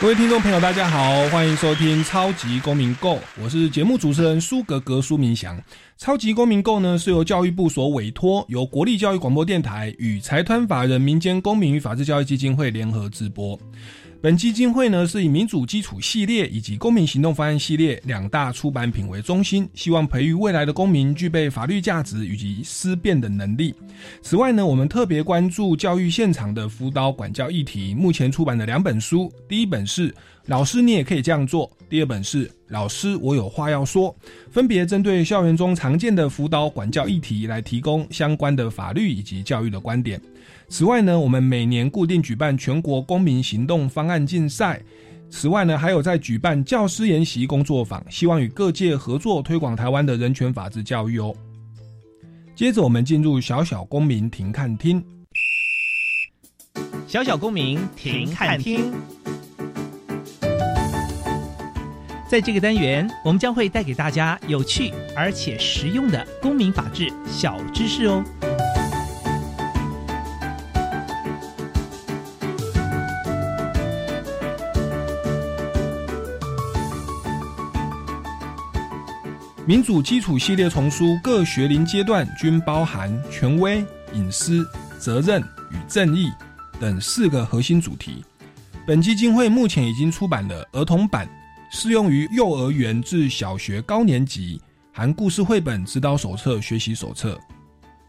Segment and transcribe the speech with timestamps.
[0.00, 5.58] 各位听众朋友，大家好，欢迎收听《超级公民购》，我是节目主持人苏格格苏明祥。
[5.96, 13.58] 《超级公民购》呢是由教育部所委托，由国立教育广播电台与财团法人民间公民与法治教育基金会联合直播。
[14.20, 23.72] 本基金会呢是以民主基础系列以及公民行动方案系列两大出版品为中心，希望培育未来的公民具备法律价值以及思辨的能力。
[24.20, 30.10] 此外呢，我们特别关注教育现场的辅导管教议题，目前出版的两本书，第一本是
[30.46, 34.12] 《老师你也可以这样做》，第二本是《老师我有话要说》，
[34.50, 40.20] 分别针对校园中常见的辅导管教议题来提供相关的法律以及教育的观点。
[40.70, 44.80] 此外呢，我们每年固定举办全国公民行动方案竞赛。
[45.30, 51.34] 此外呢，还有在举办教师研习工作坊，希望与各界合作推广台湾的人权法治教育哦。
[52.54, 55.02] 接着，我们进入小小公民停看厅。
[57.06, 58.92] 小小公民停看厅，
[62.28, 68.22] 在这个单元，我们将会带给大家有趣而且实用的公民法治小知识哦。
[79.68, 84.66] 民主基础系列丛书各学龄阶段均包含权威、隐私、
[84.98, 86.32] 责任与正义
[86.80, 88.24] 等四个核心主题。
[88.86, 91.28] 本基金会目前已经出版了儿童版，
[91.70, 94.58] 适用于幼儿园至小学高年级，
[94.90, 97.36] 含故事绘本、指导手册、学习手册；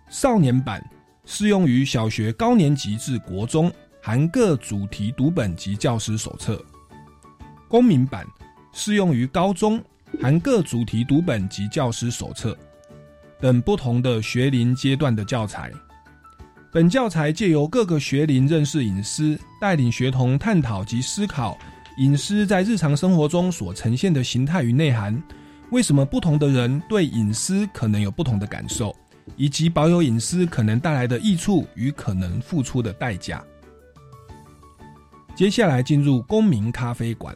[0.10, 0.82] 少年版
[1.26, 3.70] 适用于小学高年级至国中，
[4.02, 6.56] 含各主题读本及教师手册；
[7.68, 8.26] 公民版
[8.72, 9.84] 适用于高中。
[10.22, 12.58] 含各主题读本及教师手册
[13.40, 15.72] 等不同的学龄阶段的教材。
[16.72, 21.58] 本教材借由各个学龄认识隐私，带领学童探讨及思考
[21.98, 25.22] 隐私在日常生活中所呈现的形态与内涵。
[25.72, 28.96] 为什么不同的人对隐私可能有不同的感受，
[29.36, 33.44] 以及保有隐私可能带来的益处与可能付出的代价。
[35.36, 37.36] 接下来进入公民咖啡馆。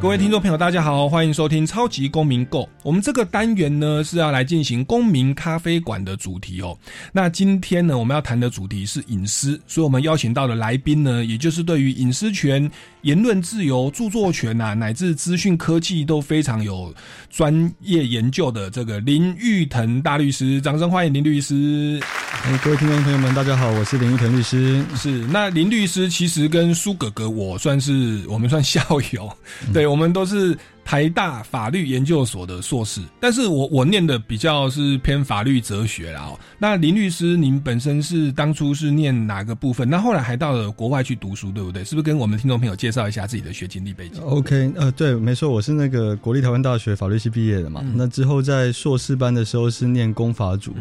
[0.00, 2.66] 各位听众朋友，大家好，欢迎收听超级公民购。
[2.82, 6.76] 我们这个单元呢是要来进行公民咖啡馆的主题哦。
[7.12, 12.68] 那今天呢，我们要谈的主题是隐私，所以我们邀请到的来宾呢，也就是对于隐私权、
[13.02, 16.94] 言论自由、著作权啊，乃至资讯科技都非常有
[17.30, 20.60] 专业研究的这个林玉腾大律师。
[20.60, 22.00] 掌声欢迎林律师！
[22.42, 24.84] 哎，各位听众朋友们，大家好，我是林玉腾律师。
[24.96, 28.82] 是，那林律师其实跟苏哥哥我算是我们算校
[29.12, 29.30] 友，
[29.72, 29.86] 对。
[29.86, 30.58] 我们都是
[30.90, 36.32] 台大法律研究所的硕士，但是我我念的比较是偏法律哲学啦。
[36.58, 39.88] 那林律师，您本身是当初是念哪个部分？
[39.88, 41.84] 那后来还到了国外去读书，对不对？
[41.84, 47.84] 是不是跟我们听众朋友介绍一下自己的学经历背景？OK，呃，对，没错，我是那个国立台湾大学法律系毕业的嘛。
[47.94, 50.74] 那之后在硕士班的时候是念公法组。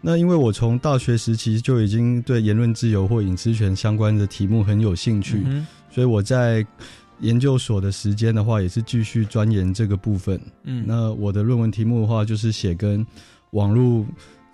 [0.00, 5.44] 那因为我从大学时期就已经对言论自由或隐私权相关的题目很有兴趣，
[5.90, 6.64] 所以我在。
[7.20, 10.40] 研究所的时间的话，也是继续钻研这个部分。
[10.64, 13.06] 嗯，那我的论文题目的话，就是写跟
[13.50, 14.06] 网络。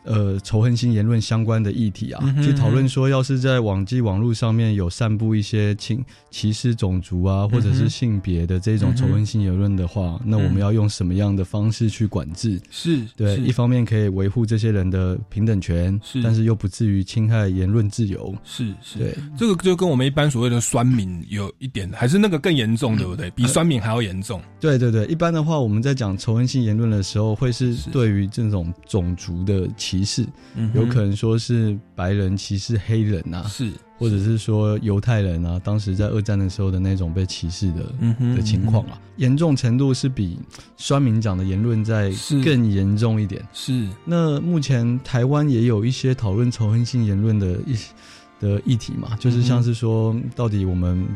[0.06, 5.98] 呃，仇恨性言论相关的议题啊，去讨论说，要是在网际网络上面有散布一些歧
[6.30, 12.60] 歧视种族啊，或者是性别的这种仇恨性言论的话，那我们要用什么样的方式去管制？
[12.70, 18.32] 是对，一方面可以维护这些人的平等权，是，但是又不至于侵害言论自由。
[18.44, 23.28] 是是，对，这个就跟我们一般所谓的酸民有一点，还是那个更严重，对不对？
[23.32, 24.40] 比酸民还要严重。
[24.60, 29.95] 对对对，一般的话，我们在讲仇恨性言论的时候，会是对于这种种族的歧。
[29.96, 30.26] 歧视，
[30.74, 37.94] 有可能说是白人歧视黑人呐，是，或者是说犹太人啊，当时在二战的时候的那种被歧视的
[38.36, 40.38] 的情况啊，严重程度是比
[40.76, 42.12] 酸民讲的言论在
[42.44, 43.42] 更严重一点。
[43.52, 47.76] 是，那目前台湾也有一些讨论仇恨性言论的一
[48.38, 51.06] 的议题嘛，就是像是说，到底我们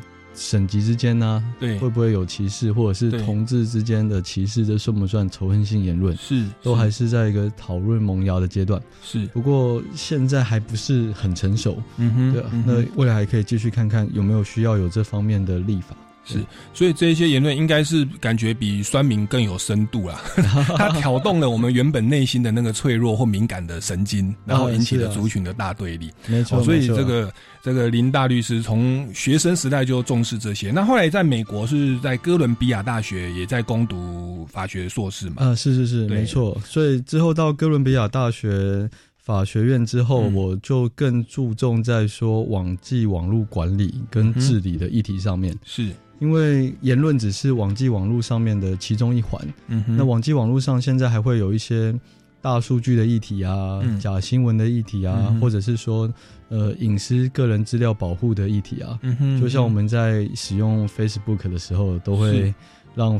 [0.41, 6.17] 省级之间呢，对，会不会有歧视，或者是同志之间的歧视，这算不算仇恨性言论？
[6.17, 8.81] 是，都还是在一个讨论萌芽的阶段。
[9.03, 11.77] 是，不过现在还不是很成熟。
[11.99, 15.95] 嗯哼，对啊，那未来还可以继续看看有没有需要有这方面的立法。
[16.25, 16.39] 是，
[16.73, 20.21] 所以这一些言论应该是感觉比酸民更有深度啦。
[20.77, 26.11] 它挑动了我们原本内心的那个脆弱或敏感的神经，然后引起了族群的大对立。
[26.27, 27.33] 没错，所以这个
[27.63, 30.71] 这个林大律师从学生时代就重视这些。
[30.71, 35.37] 那后来在美国是在哥伦比亚大学也在攻读法学硕士嘛？
[35.39, 36.61] 啊，是是是，没错。
[36.65, 45.57] 所以之后到哥伦比亚大学法学院之后，我就更注重在说网际网络管理跟治理的议题上面。
[45.65, 45.89] 是。
[46.21, 51.93] 因为言论只是网际网络上面的其中一环，嗯，那网际网络上现在还会有一些
[52.41, 56.09] 大数据的议题啊，假新闻的议题啊，或者是说
[56.49, 62.55] 呃隐私个人资料保护的议题啊，嗯哼，就像我们在使用 Facebook 的时候都会。
[62.95, 63.19] 让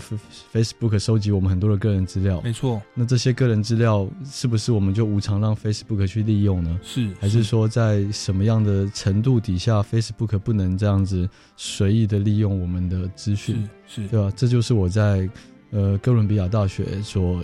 [0.53, 2.83] Facebook 收集我们很多的个人资料，没错。
[2.93, 6.81] 那这些个人资料是不是我们就无偿让 Facebook 去利用呢？
[6.83, 13.69] 是，还是说在什么样的程度底下，Facebook 不能这样子随意的利用我们的资讯？
[13.87, 14.33] 是，对吧？
[14.37, 15.29] 这就是我在
[15.71, 17.43] 呃哥伦比亚大学所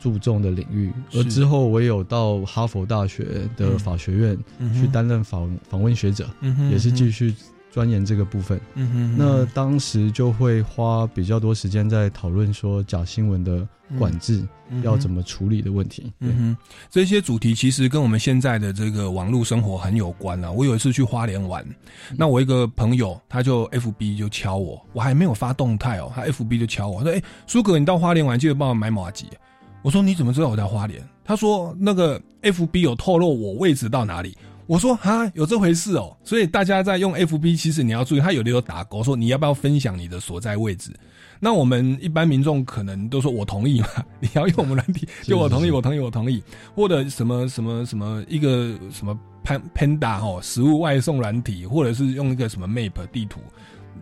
[0.00, 0.90] 注重的领域。
[1.12, 4.38] 而之后我也有到哈佛大学的法学院
[4.74, 6.28] 去担任访访问学者，
[6.70, 7.34] 也是继续。
[7.78, 13.64] 钻研这个部分，嗯哼，那当时就会花比较多时间在讨论说假新闻的
[13.96, 14.44] 管制
[14.82, 16.12] 要怎么处理的问题。
[16.18, 16.56] 嗯哼，
[16.90, 20.50] 这些主题其实跟我们现在的这个网络生活很有关啊。
[20.50, 21.64] 我有一次去花莲玩，
[22.16, 29.26] 那我一个朋友他就 F B 就敲我，我还没有发动态哦，他 F B 就敲我说：“哎，苏哥，你到花莲玩记得帮我买马吉。”
[29.82, 34.36] 我说：“你怎么知道我在花莲？”他说：“那个 F B 有透露我位置到哪里。”
[34.68, 40.92] 我说哈，有这回事哦，所以大家在用 FB，其实你要注意，他有的有打勾，说你要不要分享你的所在位置。
[41.40, 43.88] 那我们一般民众可能都说我同意嘛，
[44.20, 46.42] 你要用我们软体，就我同意，我同意，我同意，
[46.74, 49.18] 或者什么什么什么一个什么
[49.74, 53.40] Panda 哦，食物外送软体，或者是用一个什么 Map 地图，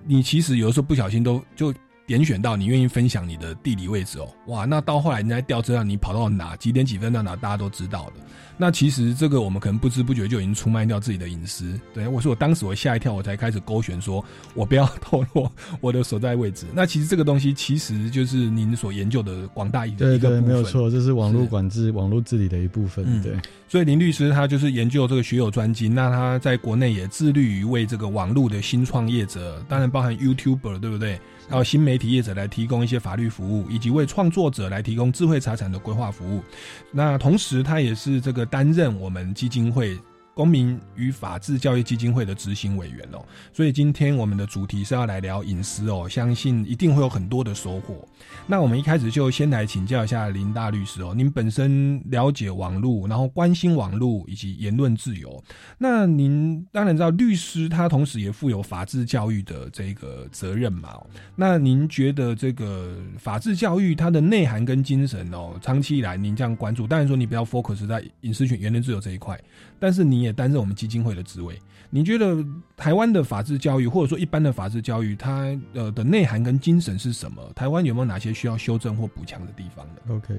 [0.04, 1.72] 你其实有的时候不小心都就。
[2.06, 8.12] 点选到你愿意分享你的地理位置哦，哇，那到后来人家调车让你跑到哪几点几分到哪，大家都知道的。
[8.58, 11.78] 那其实这个我们可能不知不觉就已经出卖掉自己的隐私。
[11.92, 14.24] 对我说，我当时我吓一跳，我才开始勾选说，
[14.54, 15.50] 我不要 透露
[15.82, 16.64] 我的所在位置。
[16.72, 23.20] 那其实这个东西其实就是您所研究的广大一个对对，没有错，这是网络管制、网络治理的一部分。
[23.20, 23.34] 对，
[23.68, 31.20] 所以林律师他就是研究这个学有专精，那他在国内也致力于为这个网络的新创业者，当然包含 YouTuber，对不对？
[31.48, 36.42] 然后新媒体业者来提供一些法律服务，以及为创作者来提供智慧财产的规划服务。
[36.90, 39.98] 那同时，他也是这个担任我们基金会。
[40.36, 43.24] 公民与法治教育基金会的执行委员哦，
[43.54, 48.06] 所以今天我们的主题是要来聊隐私哦，相信一定会有很多的收获。
[48.46, 55.42] 那我们一开始就先来请教一下林大律师哦，您本身了解网络，然后关心网络以及言论自由，
[55.78, 61.00] 那您当然知道律师他同时也负有法治教育的这个责任嘛。
[61.34, 69.40] 那您觉得这个法治教育它的内涵跟精神哦，长期以来您这样关注，当然说你不要 focus 在隐私权、言论自由这一块，
[69.80, 70.25] 但是你。
[70.26, 71.58] 也担任我们基金会的职位，
[71.88, 72.44] 你觉得
[72.76, 77.42] 台湾的法治教育，或者说一般的法治教育，它呃的内涵跟精神是什么？
[77.54, 80.38] 台湾有没有哪些需要修正或补强的地方呢？OK，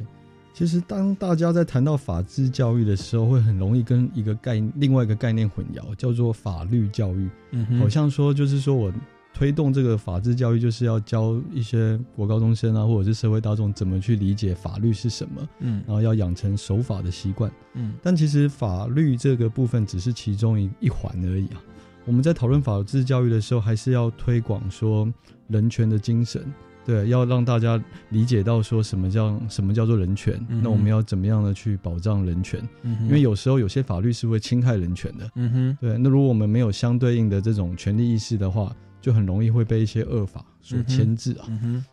[0.54, 7.30] 其实当大家在谈到法治教育的时候，会很容易跟一个概另外一个概念混淆，叫做法律教育。
[7.52, 8.94] 嗯，好像说就是说我。
[9.38, 17.94] 推动这个法治教育，就是要教一些国高中生啊，或者是社会大众怎么去理解法律是什么，嗯，然后要养成守法的习惯，嗯。
[18.02, 21.62] 但其实法律这个部分只是其中一一环而已啊。
[22.06, 25.08] 我们在讨论法治教育的时候，还是要推广说
[25.50, 26.42] 人权的精神，
[26.84, 27.80] 对，要让大家
[28.10, 32.60] 理解到说什么叫什么叫做人权，那我们要怎么样的去保障人权？
[32.82, 35.96] 嗯因为有时候有些法律是会侵害人权的，嗯哼，对。
[35.96, 38.76] 那如果我们没有相对应的这种权利意识的话，
[39.08, 41.48] 就很容易会被一些恶法所牵制啊，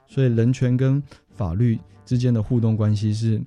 [0.08, 3.40] 所以人权跟法律之间的互动关系是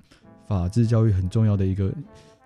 [0.46, 1.92] 法治教育很重要的一个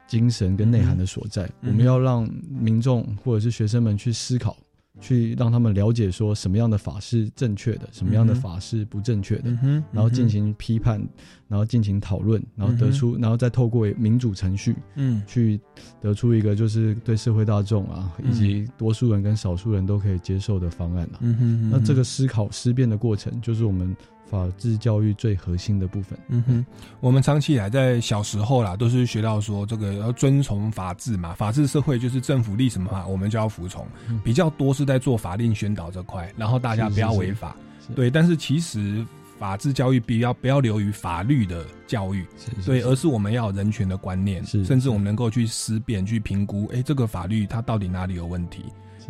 [0.09, 1.49] 精神跟内涵的所在。
[1.61, 4.57] 我们要让民众或者是学生们去思考。
[5.01, 9.51] 去让他们了解说什么样的法是正确的，什么样的法是不正确的，
[9.91, 11.01] 然后进行批判，
[11.49, 15.59] 然后进行讨论，然后得出，然后再透过民主程序，嗯，去
[16.01, 21.19] 得出一个就是对社会大众啊，以及多数人跟少数人都可以接受的方案啊。
[21.21, 23.97] 嗯哼，那这个思考思辨的过程，就是我们
[24.33, 26.19] 法治教育最核心的部分。
[26.29, 26.67] 嗯哼，
[27.01, 33.87] 我们长期以来在小时候啦，都是学到说这个要遵从法治嘛，法治社会就是政府立什么法，我们就要服从。
[34.25, 37.55] 比较多是在做法令宣导这块，然后大家不要违法。
[37.95, 39.05] 对，但是其实
[39.39, 42.25] 法治教育比要不要流于法律的教育，
[42.65, 48.65] 对，而是我们要有人权的观念，甚至我们能够去思辨、去评估，哎，这个法律它到底哪里有问题。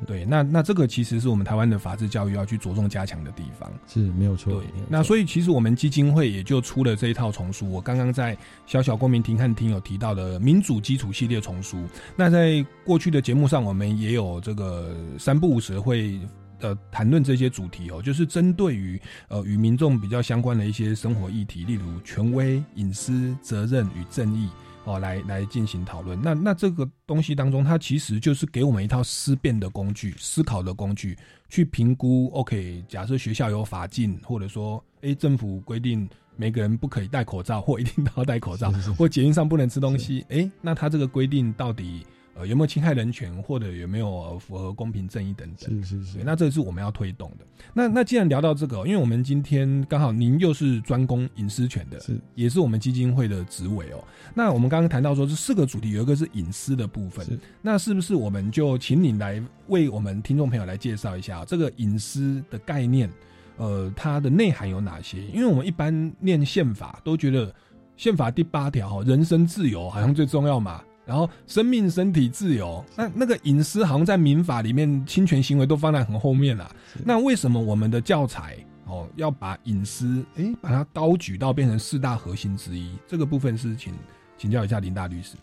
[0.06, 4.52] 对，那那这个其实是我们台湾的法治教育要去着重加强的地方，是没有错。
[4.54, 7.70] 对，那所以其实我们基金会也就出了这一套丛书。
[7.70, 11.84] 我刚刚在小小公民庭看厅有提到的民主基础系列丛书。
[12.16, 16.18] 那在过去的节目上，我们也有这个三不五时会
[16.60, 24.48] 呃谈论这些主题哦，就是针对于呃与民众比较相关的一些生活议题，例如权威、隐私、责任与正义。
[24.84, 26.20] 哦，来来进行讨论。
[26.20, 31.16] 那那这个东西当中，它其实就是给我们一套思辨的工具、思考的工具，
[31.48, 32.28] 去评估。
[32.34, 42.04] OK，假设学校有法禁，或者说，哎，政府规定每个人不可以戴口罩，或一定都要戴口罩，或捷运上不能吃东西，哎，那它这个规定到底？
[42.34, 45.82] 呃，有没有侵害人权，或者有没有符合公平正义等等？
[45.82, 46.18] 是是是。
[46.24, 47.44] 那这是我们要推动的。
[47.74, 54.02] 那那既然聊到这个，因为我们今天刚好您又是专攻隐私权的，是也是我们基金会的职位哦。
[54.34, 63.10] 那我们刚刚谈到说这四个主题，有一个是隐私的部分，那是不是我们就请你来为我们听众朋友来介绍一下这个隐私的概念？
[63.58, 65.22] 呃，它的内涵有哪些？
[65.26, 67.54] 因为我们一般念宪法都觉得
[67.98, 70.82] 宪法第八条人身自由好像最重要嘛。
[71.12, 76.74] 然后，生命、身体自由，那那个隐私好像在民法里面，侵权行为都放在很后面了。
[77.04, 82.88] 那为什么我们的教材哦要把隐私诶把它高举到变成四大核心之一？
[83.06, 83.92] 这个部分是请
[84.38, 85.36] 请教一下林大律师。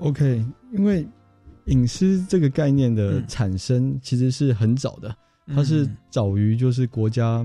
[0.00, 1.08] OK，因为
[1.64, 5.16] 隐私这个概念的产生其实是很早的，
[5.54, 7.42] 它是早于就是国家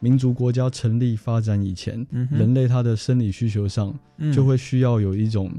[0.00, 3.98] 民族国家成立发展以前，人类他的生理需求上
[4.34, 5.50] 就会需要有一种。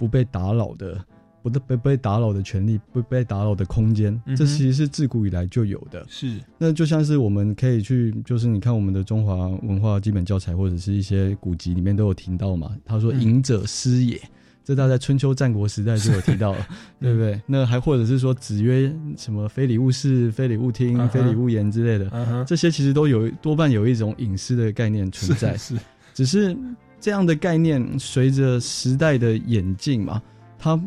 [0.00, 0.98] 不被打扰的，
[1.42, 6.02] 不被被打扰的权利，不被打扰的空间，这其实是自古以来就有的。
[6.08, 9.34] 是，那就像是我们可以去，就是你看我们的中华
[9.66, 12.74] 文化基本教材或者是一些古籍里面都有提到嘛。
[12.82, 14.18] 他说“隐者私也”，
[14.64, 16.66] 这大在春秋战国时代就有提到了，
[16.98, 17.38] 对不对？
[17.46, 25.54] 那还或者是说“子曰什么非礼勿视，非礼勿听，非礼勿言”之类的，这些其实都有多半有一种隐私的概念存在。
[25.58, 25.76] 是，
[26.14, 26.56] 只是。
[27.00, 30.20] 这样的概念随着时代的演进嘛，
[30.58, 30.78] 它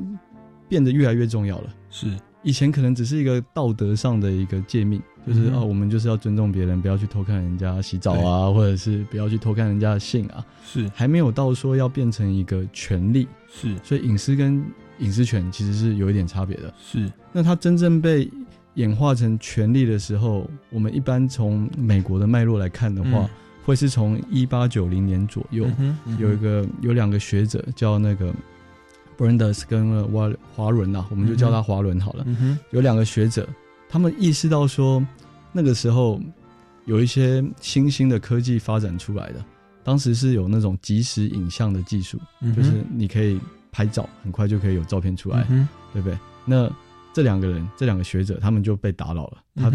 [0.70, 1.70] 变得越来越重要了。
[1.90, 2.08] 是
[2.44, 10.46] 以前可能只是一个道德上的一个诫命，就是啊，我们就是要尊重别人，不要去偷看人家洗澡啊，或者是不要去偷看人家的性啊。
[10.66, 13.28] 是还没有到说要变成一个权利。
[13.50, 14.64] 是所以隐私跟
[15.00, 16.74] 隐私权其实是有一点差别的。
[16.78, 18.30] 是那它真正被
[18.76, 23.28] 演化成权利的时候，我们一般从美国的脉络来看的话。
[23.66, 25.66] 会是从一八九零年左右，
[26.20, 28.34] 有一个有两个学者叫那个
[29.18, 32.26] Brandes 跟华华伦呐，我们就叫他华伦好了。
[32.72, 33.48] 有两个学者，
[33.90, 35.06] 他们意识到说，
[35.52, 36.20] 那个时候
[36.86, 39.44] 有一些新兴的科技发展出来的，
[39.84, 42.20] 当时是有那种即时影像的技术，
[42.56, 43.40] 就是你可以
[43.72, 45.44] 拍照，很快就可以有照片出来，
[45.94, 46.18] 对不对？
[46.46, 46.70] 那
[47.14, 49.38] 这两个人，这两个学者，他们就被打扰了。
[49.56, 49.70] 他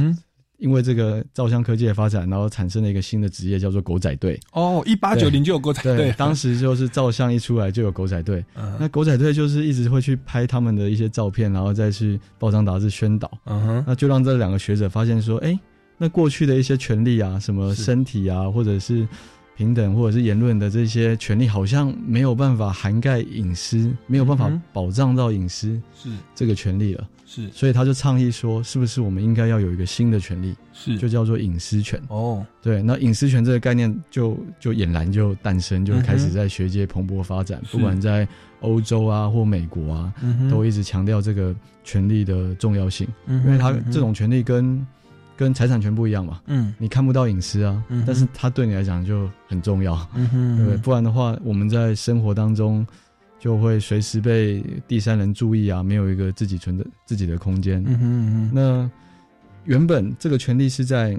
[0.59, 4.39] 因为这个照相科技的发展，然后产生了一个新的职业，叫做狗仔队。
[4.53, 8.45] 哦，一八九零就有狗仔队，当时就是照相一出来就有狗仔队。
[8.79, 13.31] 那狗仔队就是一直会去拍他们的一些照片，然后再去报章杂志宣导。
[13.47, 15.59] 嗯哼，那就让这两个学者发现说，哎，
[15.97, 19.07] 那过去的一些权利啊，什么身体啊，或者是。
[19.57, 27.09] 平等或者是言论的这些权利，好像没有办法涵盖隐私，没有办法保障到隐私是这个权利了。
[27.31, 30.97] 是，所以他就倡议说，是不是我们应该要有一个新的权利，是。
[30.97, 32.01] 就叫做隐私权。
[32.09, 37.61] 哦，对，那隐私权这个概念就就俨然就诞生，就开始在学界蓬勃发展。
[37.71, 38.27] 不管在
[38.61, 40.15] 欧洲啊或美国啊，
[40.51, 41.55] 都一直强调这个
[41.85, 44.87] 权利的重要性，因为它这种权利跟
[45.37, 52.85] 跟财产权不一样嘛，嗯，你看不到隐私啊，但是它对你来讲就很重要，嗯哼，对，不然的话，我们在生活当中
[53.39, 58.91] 就会随时被第三人注意啊，没有一个自己存的自己的空间，嗯哼，那
[59.65, 61.19] 原本这个权利是在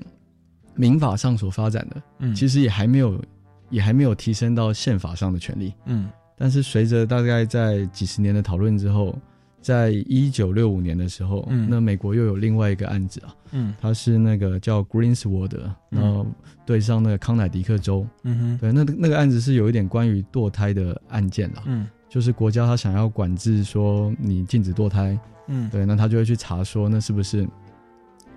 [0.75, 3.21] 民法上所发展的，嗯，其实也还没有
[3.69, 9.17] 也还没有提升到宪法上的权利，嗯，但是随着大概在几十年的讨论之后。
[9.61, 15.51] 在一九六五年的时候，那美国又有另外一个案子啊，嗯，它是那个叫 Greensward，
[15.89, 16.25] 然后
[16.65, 27.47] 对上那个康乃狄克州，嗯哼，对，那那个案子是有一点关于堕胎的案件啦，嗯，就是国家他想要管制说你禁止堕胎，嗯，对，那他就会去查说那是不是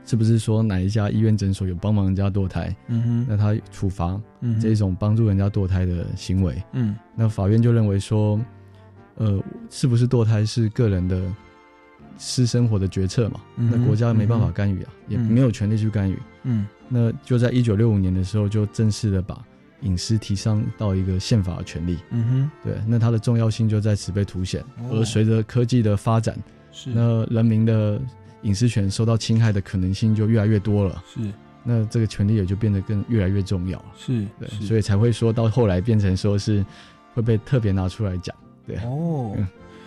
[0.05, 2.75] 是不是说哪一家医院诊所有帮忙人家堕胎？
[2.89, 4.21] 嗯哼，那他处罚
[4.61, 6.63] 这一种帮助人家堕胎的行为。
[6.73, 8.39] 嗯，那法院就认为说，
[9.15, 11.23] 呃，是不是堕胎是个人的
[12.19, 13.41] 私生活的决策嘛？
[13.57, 16.19] 那国家没办法干预啊，也没有权利去干预。
[16.43, 19.41] 嗯，那就在一九六五年的时候，就正式的把
[19.83, 21.99] 隐私提升到一个宪法的权利。
[22.11, 24.65] 嗯哼，对，那它的重要性就在此被凸显。
[24.91, 26.37] 而随着科技的发展，
[26.73, 26.91] 是。
[26.91, 28.01] 那人民的。
[28.43, 31.21] 隐私权受到侵害的可能性就越来越多了，是，
[31.63, 36.67] 那这个权利也就变得更越来越重要了，是，对，所以才会说到后来变成说是
[37.15, 38.35] 会被特别拿出来讲，
[38.67, 39.37] 对，哦，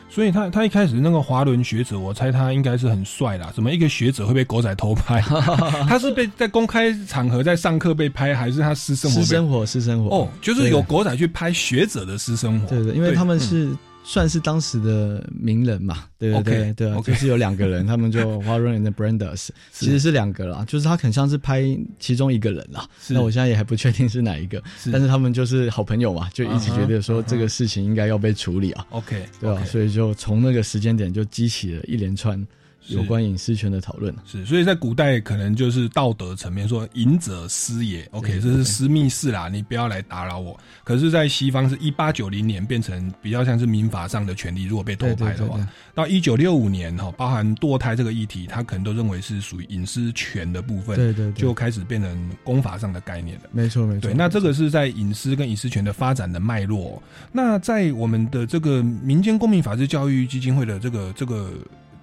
[0.10, 5.20] 所以他他一开始那个华伦学者，我猜他应该是很帅啦，怎么一个学者会被狗仔偷拍？
[5.88, 9.22] 他是被在公开场合在上课被拍，还是他私生活？
[9.22, 13.76] 私生活，私生活，哦，就是有狗仔去拍学者的私生活，对对，因为他们是。
[14.06, 21.64] 算是当时的名人嘛，对对对对啊，就是有两个人，他们就 Warren and Brandes，其实是两个啦，就是他很像是拍
[22.00, 29.64] 其中一个人啦，那我现在也还不确定是哪一个，但是他们就是好朋友嘛，就一直觉得说这个事情应该要被处理啊，OK，对吧？
[29.66, 32.46] 所以就从那个时间点就激起了一连串。
[32.88, 40.60] 有关隐私权的讨论是，所以在古代可能就是道德层面说“隐者私也 ”，OK，这是私密事啦，你不要来打扰我。
[40.84, 45.60] 可是，在西方是一八九零年变成比较像是民法上的权利，如果被偷拍的话，
[45.94, 53.50] 到一九六五年哈，包含堕胎这个议题，他可能都认为是属于隐私权的部分，对对，就开始变成公法上的概念了。
[53.52, 57.02] 没错没错，对，那这个是在隐私跟隐私权的发展的脉络。
[57.32, 61.52] 那在我们的这个民间公民法治教育基金会的这个这个。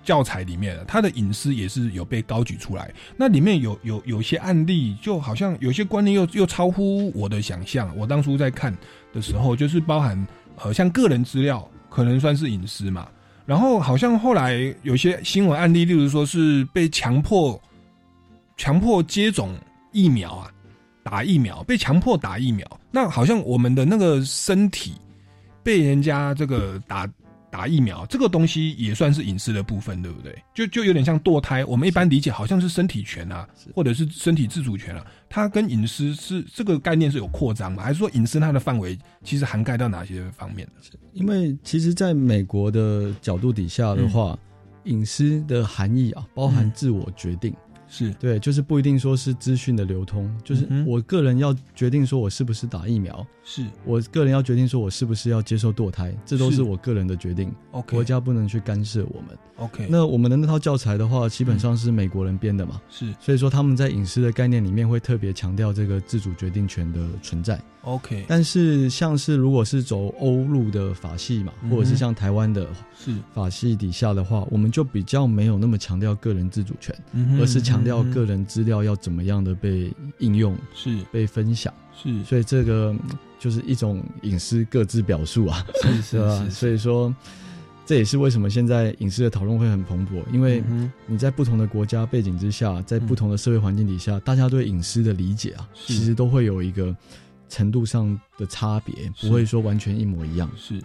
[0.02, 2.92] 教材里面，他的隐私也是有被高举出来。
[3.16, 7.94] 那里面有有有些案例，就好像有些观念又又超乎我的想象。
[7.96, 8.76] 我当初在看
[9.12, 13.08] 的时候，就是包含呃，像个人资料可能算是隐私嘛。
[13.46, 17.60] 然后好像后来有些新闻案例，例如说是被强迫
[18.56, 19.54] 强迫接种
[19.92, 20.50] 疫苗啊，
[21.02, 24.94] 打疫苗被强迫打疫苗，那好像我们的那个身体
[25.62, 27.08] 被人家这个打。
[27.52, 30.34] 打疫苗这个东西也算是隐私的部分，对不对？
[30.54, 37.82] 就就有点像堕胎，我们一般理解好像是身体权啊，或者是身体自主权啊，它跟隐私是这个概念是有扩张吗？
[37.82, 40.98] 还是说隐私它的范围其实涵盖到哪些方面的？
[41.12, 44.38] 因为其实在美国的角度底下的话，
[44.84, 47.54] 隐私的含义啊，包含自我决定。
[47.94, 53.64] 是对，就是不一定说是资讯的流通，就是我个人要决定说我是不是打疫苗，是。
[53.84, 57.52] 我个人要决定说我是不是要接受堕胎，这都是我个人的决定。
[57.70, 59.38] OK，国家不能去干涉我们。
[59.56, 67.60] OK，那我们的那套教材的话，基本上是美国人编的嘛，是，所以说他们在隐私的概念里面会特别强调这个自主决定权的存在。
[67.82, 73.12] OK，但是像是如果是走欧陆的法系嘛，或者是像台湾的是。
[73.34, 76.96] 法系底下的话，我们就比较没有那么强调个人自主权，
[77.40, 80.96] 而是强调个人资料要怎么样的被应用，是。
[81.12, 82.94] 被分享，是，所以这个
[83.38, 86.46] 就是一种隐私各自表述啊，是是 吧？
[86.50, 87.14] 所以说。
[87.84, 90.62] 这也是为什么现在隐私的讨论会很蓬勃，因为
[91.04, 96.96] 你在不同的国家背景之下，在不同的社会环境底下，大家对隐私的理解啊，其实都会有一个
[97.48, 100.48] 程度上的差别，不会说完全一模一样。
[100.56, 100.80] 是，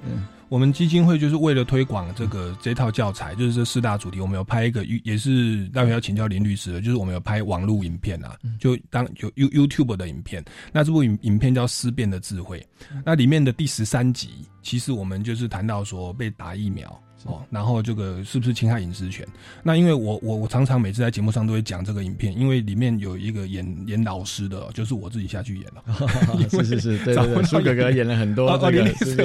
[0.50, 12.60] 我们基金会就是为了推广这个这套教材，就是这四大主题，我们有拍一个，也是待会要请教林律师的，就是我们有拍网络影片啊，就当有 You YouTube 的影片，那这部影影片叫《思辨的智慧》，
[13.06, 14.48] 那里面的第十三集。
[14.62, 19.28] 其实我们就是谈到说被打疫苗哦，然后这个是不是侵害隐私权？
[19.64, 25.84] 那因为我我我常常每次在节目上都会讲这个影片，因为里面有一个演演老师的，就是我自己下去演了。
[26.50, 28.56] 是是是，对 对对，苏哥哥演了很多。
[28.70, 29.16] 林律师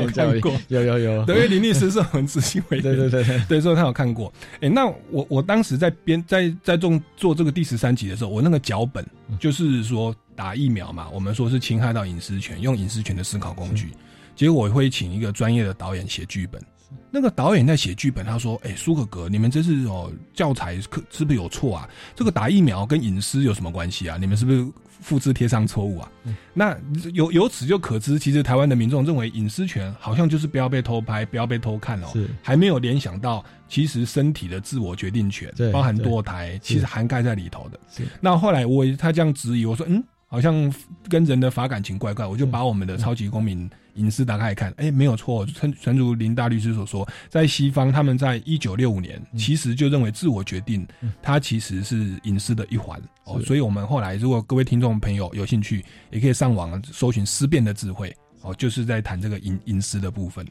[0.69, 0.83] 有？
[0.83, 1.25] 有有有。
[1.27, 4.33] 对，林律师是很仔细为对对对对，对，所以他有看过。
[4.61, 9.05] 哎，那我我当时在编在在做做这个第十三集的时候，我那个脚本
[9.39, 13.91] 就是说打疫苗嘛，我们说是侵害到隐私权，用隐私权的思考工具。
[14.35, 16.61] 结果我会请一个专业的导演写剧本。
[17.11, 21.89] 那个导演在写剧本，他说：“哎，苏哥哥，你们这是哦教材课是不是有错啊？
[22.15, 24.17] 这个打疫苗跟隐私有什么关系啊？
[24.19, 26.11] 你们是不是复制贴上错误啊？”
[26.55, 26.77] 那
[27.13, 32.07] 由由此就可知，其实台湾的民众认为隐私权好像就是不要被偷拍，不要被偷看哦，
[32.43, 37.79] 还没有联想到其实身体的自我决定权，包含堕胎，其实涵盖在里头的。
[38.21, 40.03] 那后来我他这样质疑，我说：“嗯。”
[40.33, 40.73] 好像
[41.11, 50.89] 跟人的法感情怪怪，我就把我们的超级公民隐私打开来看，哎，没有错，陈陈如林大律师所说，在西方，他们在一九六五年其实就认为自我决定，
[51.21, 60.47] 它其实是隐私的一环哦，所以我们后来如果各位听众朋友有兴趣，也可以上网搜寻思辨的智慧哦，就是在谈这个隐隐私的部分，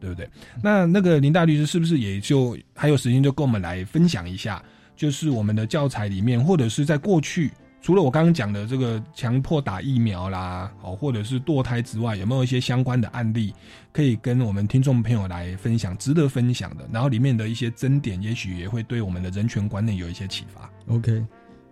[0.00, 0.26] 对不对？
[0.62, 4.62] 那那个林大律师是不是也就还有时间就跟我们来分享一下？
[4.96, 13.54] 就是我们的教材里面，或者是在过去，除了我刚刚讲的这个强迫打疫苗啦，哦，或者是堕胎之外，有没有一些相关的案例
[13.92, 16.88] 可以跟我们听众朋友来分享，值得分享的？
[16.92, 20.68] 然后里面的一些争点，也许也会对我们的人权观念有一些启发。
[20.88, 21.24] OK。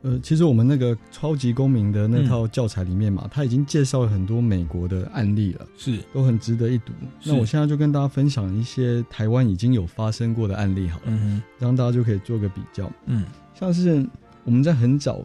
[0.03, 6.93] 呃，其实我们那个超级公民的那套教材里面嘛，他已经介绍了很多美国的案例了，是都很值得一读。
[7.25, 12.93] 那我现在就跟大家分享一些台湾已经有发生过的案例好了，嗯让大家就可以做个比较。
[13.07, 14.07] 嗯，像是
[14.45, 15.25] 我们在很早，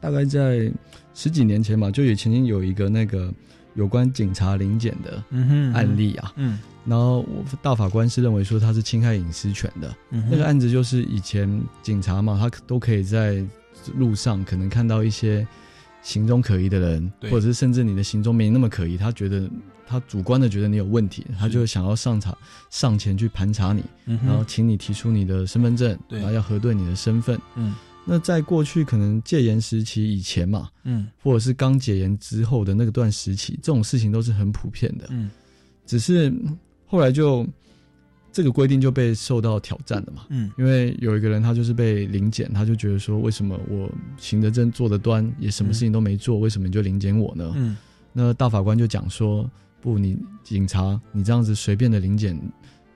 [0.00, 0.72] 大概在
[1.14, 3.32] 十几年前吧，就也曾经有一个那个
[3.74, 5.22] 有关警察临检的
[5.74, 9.94] 案例啊，嗯，然后我大法官是认为说他是侵害隐私权的，
[10.30, 13.44] 那个案子就是以前警察嘛，他都可以在
[13.96, 15.46] 路上可能看到一些
[16.02, 19.48] 行踪可疑的人，或者是甚至你的行踪没那么可疑，他觉得
[19.86, 22.36] 他主观的觉得你有问题，他就想要上查
[22.70, 27.38] 上前去盘查你，然后请你提出你的身份证，然后要核对你的身份。
[27.56, 27.74] 嗯，
[28.10, 35.06] 那在过去可能戒严时期以前嘛，嗯，或者是刚解严之后的那个段时期，这种事情都是很普遍的。
[35.10, 35.30] 嗯，
[35.86, 36.32] 只是
[36.86, 37.46] 后来就。
[38.32, 40.22] 这个规定就被受到挑战了嘛？
[40.28, 47.52] 嗯，因为有一个人他就是被临检，他就觉得说，为什么我行得正坐得端，也什么事情都没做，为什么你就临检我呢？
[47.56, 47.76] 嗯，
[48.12, 52.40] 那大法官就讲说，不，你警察你这样子随便的临检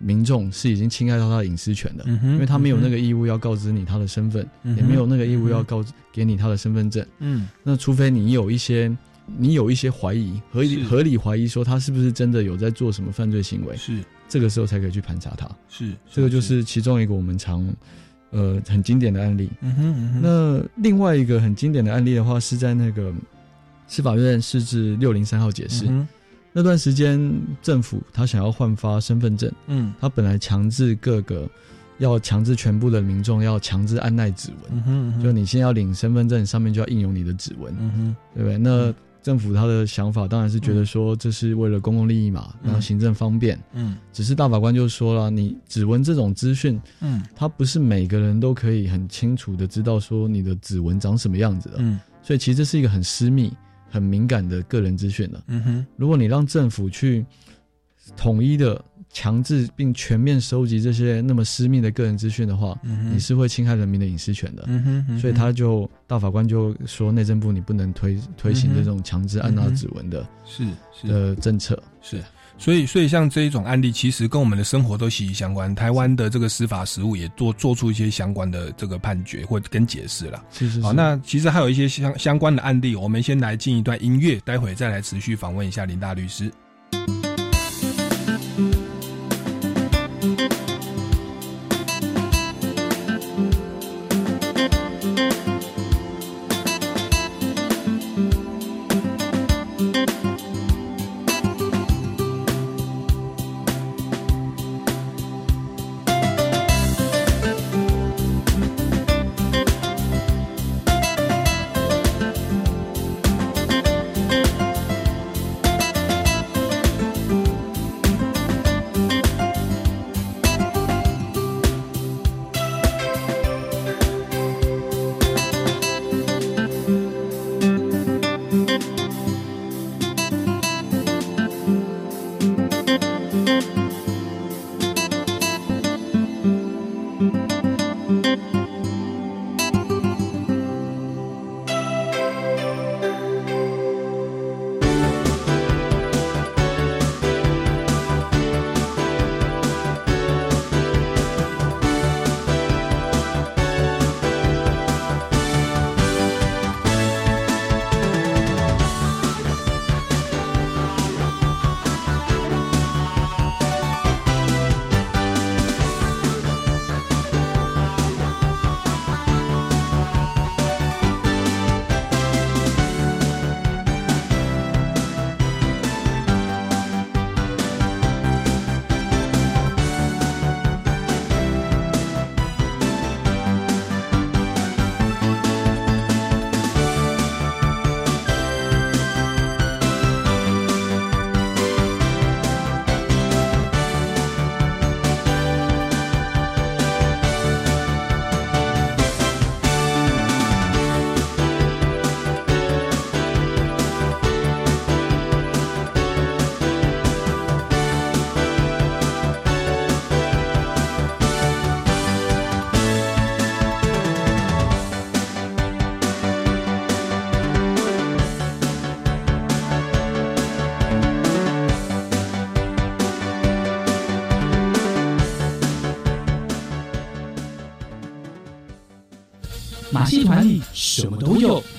[0.04, 7.04] 民众是已经侵害到他的隐私权的，因为他没有那个义务要告知你他的身份，也没有那个义务要告给你他的身份证。
[7.20, 8.94] 嗯，那除非你有一些
[9.38, 13.76] 你有一些怀疑，合理合理怀疑说他是不是真的有在做什么犯罪行为？
[13.76, 13.98] 是。
[14.26, 17.64] 这个时候才可以去盘查他，是这个就是其中一个我们常，
[18.30, 19.50] 呃，很经典的案例。
[19.60, 23.12] 嗯哼，那另外一个很经典的案例的话，是在那个
[23.86, 25.84] 司法院释字六零三号解释
[26.56, 27.20] 那段时间，
[27.60, 31.50] 政府他想要换发身份证，嗯，他本来强制各个
[31.98, 38.56] 要强制全部的民众要强制按耐指纹，嗯哼，就你先要领身份证，上面就要印有你的指纹，嗯哼，对不对？
[38.56, 43.58] 那政府他的想法当然是觉得说这是为了公共利益嘛，然后行政方便。
[43.72, 51.76] 嗯，只是大法官就说了，你指纹这种资讯，嗯，他不是每个人都可以很清楚的知道说你的指纹长什么样子的。
[51.78, 53.50] 嗯，所以其实这是一个很私密、
[53.94, 55.44] 很敏感的个人资讯了。
[55.46, 57.24] 嗯哼，如果你让政府去
[58.16, 58.84] 统一的。
[59.14, 62.76] 强制并全面收集这些那么私密的个人资讯的话，
[63.12, 64.68] 你是会侵害人民的隐私权的。
[65.18, 70.66] 所以他就大法官就说，内政部你不能推推行这种强制按捺指纹的，是
[71.08, 71.80] 的政策。
[72.02, 72.20] 是，
[72.58, 75.72] 所以所以像这一种案例，其实跟我们的生活都息息相关。
[75.76, 80.42] 台湾的这个司法实务也做做出一些相关的这个判决或跟解释了。
[80.50, 80.82] 是是。
[80.82, 86.50] 好，那其实还有一些相相关的案例，我们先来进一段音乐，待会再来持续访问一下林大律师。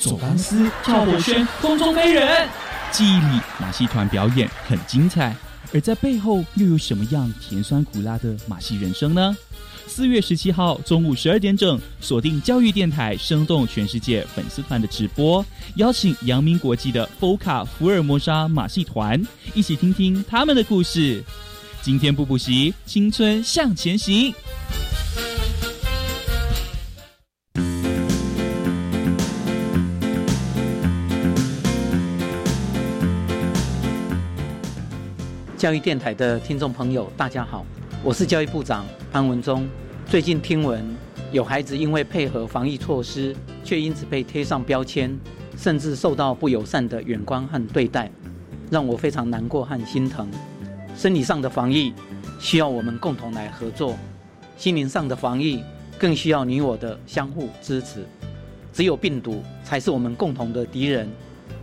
[0.06, 2.48] 走钢丝、跳火圈、空中飞人。
[2.92, 5.36] 记忆里，马戏团表演很精彩，
[5.74, 9.36] 而在背后又有什么样甜酸苦辣的马戏人生呢？
[9.88, 15.44] 四月十七号中午十二点整，锁定教育电台，生动全世界粉丝团的直播，
[15.78, 19.20] 邀请阳明国际的 FOCA 福尔摩沙马戏团，
[19.56, 21.24] 一起听听他们的故事。
[21.82, 24.32] 今天不补习，青春向前行。
[35.58, 37.66] 教育电台的听众朋友，大家好，
[38.04, 39.66] 我是教育部长潘文忠。
[40.06, 40.86] 最近听闻
[41.32, 45.18] 有孩子因为配合防疫措施，却因此被贴上标签，
[45.58, 48.12] 甚至受到不友善的眼光和对待，
[48.70, 50.30] 让我非常难过和心疼。
[50.94, 51.94] 生理上的防疫
[52.38, 53.96] 需要我们共同来合作，
[54.58, 55.64] 心灵上的防疫
[55.98, 58.06] 更需要你我的相互支持。
[58.74, 61.08] 只有病毒才是我们共同的敌人，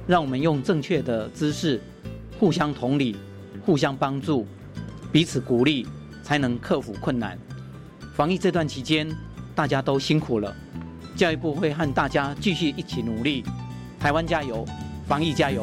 [0.07, 1.79] 让我们用正确的姿势，
[2.41, 3.15] 互相同理。
[3.65, 4.47] 互相帮助，
[5.13, 5.87] 彼此鼓励，
[6.23, 7.39] 才能克服困难。
[8.15, 9.09] 防疫这段期间，
[9.55, 10.55] 大家都辛苦了。
[11.15, 13.45] 教育部会和大家继续一起努力。
[14.01, 14.67] 台湾加油，
[15.07, 15.63] 防疫加油。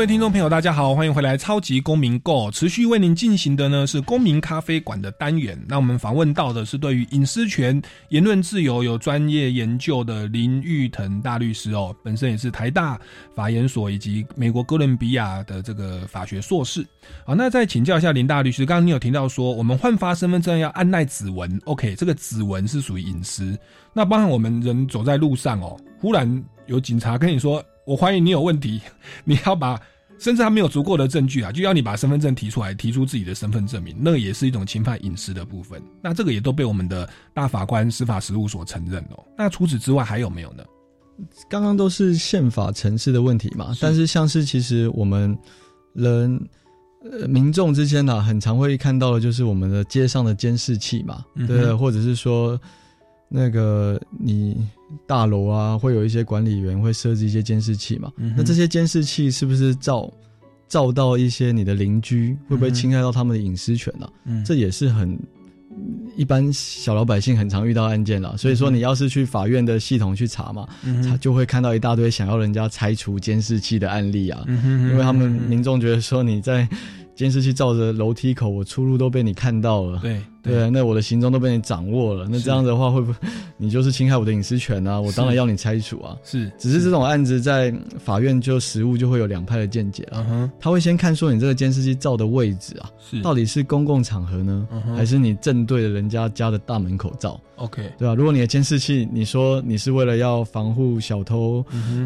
[0.00, 5.62] 各位听众朋友，大家好，欢迎回来《超级公民 Go》，持续为您进行的呢是公民咖啡馆的单元。
[5.68, 12.98] 那我们访问到的是对于隐私权、言论自由有专业研究的林玉腾大律师哦，本身也是台大
[13.34, 16.82] 法研所以及美国哥伦比亚的这个法学硕士。
[17.26, 23.54] 好，那再请教一下林大律师，刚刚你有提到说我们换发身份证要按耐指纹，OK，这个指纹是属于隐私。
[23.92, 27.62] 那包含我们人走在路上哦，忽然有警察跟你说。
[27.90, 28.80] 我怀疑你有问题，
[29.24, 29.76] 你要把
[30.16, 35.82] 甚至还没有足够的证据啊，就要你把身份证提出来，提出自己的身份证明，那也是一种侵犯隐私的部分。
[36.00, 39.26] 那这个也都被我们的大法官司法实务所承认哦。
[39.36, 40.62] 那除此之外还有没有呢？
[41.48, 45.36] 刚刚都是宪法层次的问题嘛，但是像是其实我们
[45.92, 46.40] 人
[47.02, 52.56] 呃民众之间呢，很常会看到的就是我们的街上的监视器嘛，对，或者是说。
[53.32, 54.56] 那个你
[55.06, 58.10] 大楼啊，会有一些管理员会设置一些监视器嘛？
[58.36, 60.12] 那这些监视器是不是照
[60.68, 64.10] 照到一些你的邻居，会不会侵害到他们的隐私权呢？
[64.44, 65.16] 这也是很
[66.16, 68.36] 一般小老百姓很常遇到案件了。
[68.36, 70.68] 所以说，你要是去法院的系统去查嘛，
[71.04, 76.68] 他就会看到一大堆想要人家拆除监视器的案例啊，因为他们民众觉得说你在。
[77.16, 80.00] 监视器照着楼梯口，我出入都被你看到了。
[80.00, 82.26] 对对，那我的行踪都被你掌握了。
[82.30, 83.18] 那这样的话，会不会
[83.56, 85.00] 你就是侵害我的隐私权啊？
[85.00, 86.16] 我当然要你拆除啊。
[86.24, 90.50] 是，只是这种案子在法院就实务就会有两派的见解啊。
[90.58, 92.90] 他会先看说你这个监视器照的位置啊，
[93.22, 98.14] 到底是公共场合呢，还是你正对着人家家的大门口照？OK，对吧？
[98.14, 101.64] 如果你的监视器，你说你是为了要防护小偷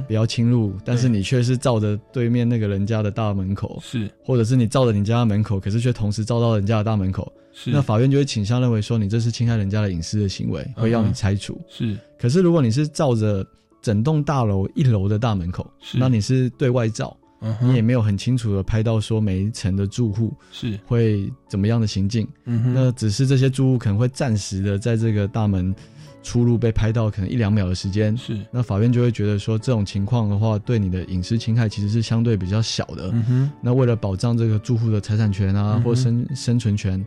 [0.09, 7.33] 不要侵入，但是你却是照着对面那个人家的大门口，是，或者是你照着你家门口，可是却同时照到人家的大门口，是，
[7.67, 11.61] 那法院就会倾向认为说你这是侵害人家的隐私的行为，会要你拆除。
[11.69, 13.47] 是，可是如果你是照着
[13.81, 17.17] 整栋大楼一楼的大门口，那你是对外照。
[17.61, 20.81] 你也没有很清楚的拍到说每一层的住户是。
[20.87, 25.75] 会怎么样的行径，那只是这些住户可能会暂时的在这个大门
[26.23, 28.41] 出入被拍到可能一两秒的时间，是。
[28.51, 33.13] 那法院就会觉得说这种情况的话，对你的隐私侵害其实是相对比较小的。
[33.61, 37.05] 那为了保障这个住户的财产权啊或生生存权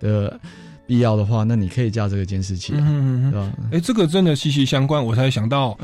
[0.00, 0.40] 的
[0.86, 3.52] 必要的话，那你可以架这个监视器，对吧？
[3.70, 5.78] 哎，这个真的息息相关，我才想到。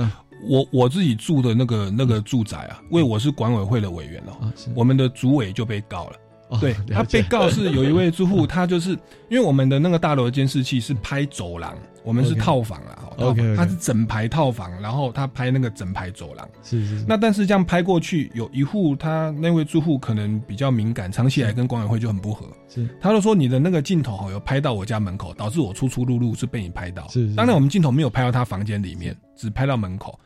[0.49, 6.17] 我我自己住的那个那个住宅啊，因为我是管委会的委员哦，我们的主委就被告了，
[6.51, 8.91] 哦对，他被告是有一位住户， 他就是
[9.29, 11.75] 因为我们的那个大楼监视器是拍走廊，
[12.07, 16.49] 我们是套房啦，哦套房 OK，OK 他是整排套房，然后他拍那个整排走廊。
[16.62, 22.47] 是是是，那但是这样拍过去，有一户他那位住户可能比较敏感，长期以来跟管委会就很不合。
[22.69, 27.09] 是他就说你的那个镜头哈有拍到我家门口，导致我出出入入是被你拍到。
[27.09, 30.16] 是是当然我们镜头没有拍到他房间里面，只拍到门口。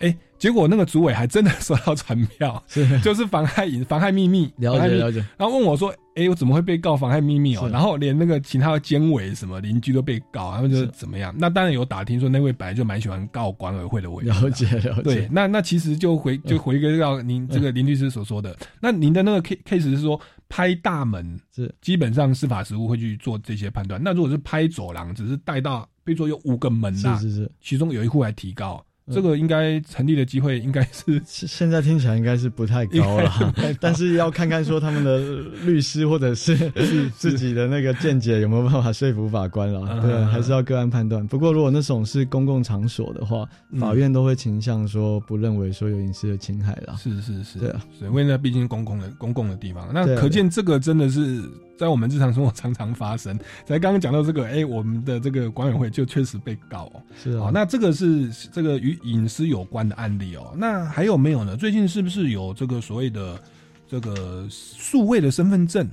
[0.00, 7.72] 哎，结果那个主委还真的收到传票，是就是妨害隐妨害秘密，了解了解，然后问我说：“哎、我怎么会被告妨害秘密哦？”是。
[7.72, 10.86] 然后连那个其他的监委什么邻居都被告，他们就是。
[10.92, 11.34] 怎么样？
[11.38, 21.72] 那当然有打听说那位本来就蛮喜欢告管委会的委员的，了解了解，对，那那其实就回就回归到您这个林律师所说的，那您的那个 case case 是说拍大门是。
[21.80, 24.00] 基本上司法实务会去做这些判断。
[24.02, 35.18] 那如果是拍走廊，只是带到，比如说有五个门啦，是是是，其中有一户还提高，嗯这个应该成立的机会应该是现现在听起来应该是不太高了，但是要看看说他们的
[35.64, 36.56] 律师或者是
[37.18, 41.26] 自己的那个见解有没有办法说服法官了，嗯对，还是要个案判断。
[41.26, 43.80] 不过如果那种是公共场所的话，嗯。
[43.80, 46.94] 法院都会倾向说不认为说有隐私的侵害啦。
[46.96, 51.42] 是是是，对啊，是因为那毕竟公共的公共的地方，那可见这个真的是
[51.76, 53.36] 在我们日常生活常常发生。
[53.64, 57.02] 才刚刚讲到这个，哎、我们的这个管委会就确实被告哦。
[57.20, 57.44] 是啊。
[57.44, 60.54] 好，，那这个是这个与隐私有关的案例哦。
[60.56, 61.56] 那还有没有呢？
[61.56, 63.40] 最近是不是有这个所谓的
[63.88, 65.88] 这个数位的身份证？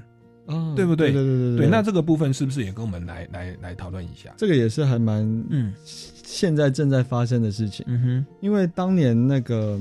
[0.49, 4.33] 嗯对不对对对对对，那这个部分是不是也跟我们来来来讨论一下？
[4.37, 7.85] 这个也是还蛮嗯现在正在发生的事情。
[7.89, 9.77] 嗯哼，因为当年那个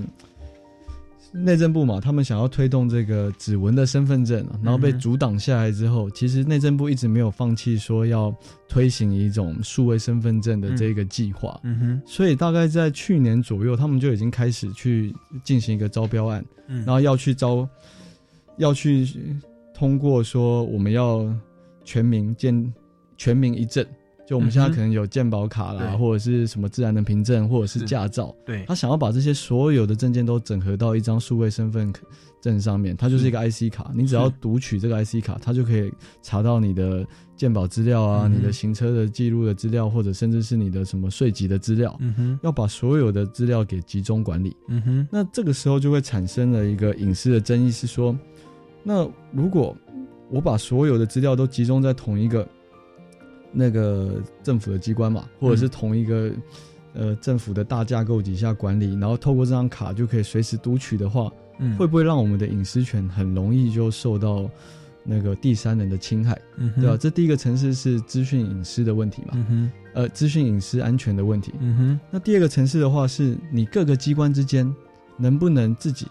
[1.45, 8.35] 内政部嘛，他们想要推动这个指纹的身份证啊，然后被阻挡下来之后，其实内政部一直没有放弃说要
[8.69, 11.61] 推行一种数位身份证的这个计划。
[11.63, 16.85] 嗯哼，所以大概在去年左右，他们就已经开始去进行一个招标案，嗯。
[16.85, 17.69] 然后要去招，
[18.57, 19.07] 要去
[19.75, 21.27] 通过说我们要
[21.85, 22.75] 全民建
[23.17, 23.85] 全民一证，
[24.27, 25.97] 就我们现在可能有健保卡啦，对。
[25.97, 27.85] 或者是什么自然的凭证，或者是是。
[27.87, 31.93] 驾照，对，他想要把这些所有的证件都整合到一张数位身份
[32.41, 44.57] 证上面，它就是一个 IC 卡，你只要读取这个 IC 卡，它就可以查到你的健保资料啊，嗯你的行车的记录的资料，或者甚至是你的什么税籍的资料，嗯哼，要把所有的资料给集中管理。
[44.69, 48.17] 嗯哼，那这个时候就会产生了一个隐私的争议，是说，
[48.83, 49.77] 那如果
[50.31, 52.47] 我把所有的资料都集中在同一个
[53.59, 56.31] 那个政府的机关嘛，或者是同一个、
[56.93, 61.75] 呃政府的大架构底下管理，然后透过这张卡就可以随时读取的话，嗯。
[61.79, 64.49] 会不会让我们的隐私权很容易就受到
[65.05, 66.39] 那个第三人的侵害？
[66.57, 66.81] 嗯哼。
[66.83, 71.55] 对吧、这第一个层次是资讯隐私的问题嘛，嗯哼，呃，资讯隐私安全的问题。
[71.61, 74.71] 嗯哼，那第二个层次的话，是你各个机关之间
[75.17, 76.07] 能不能自己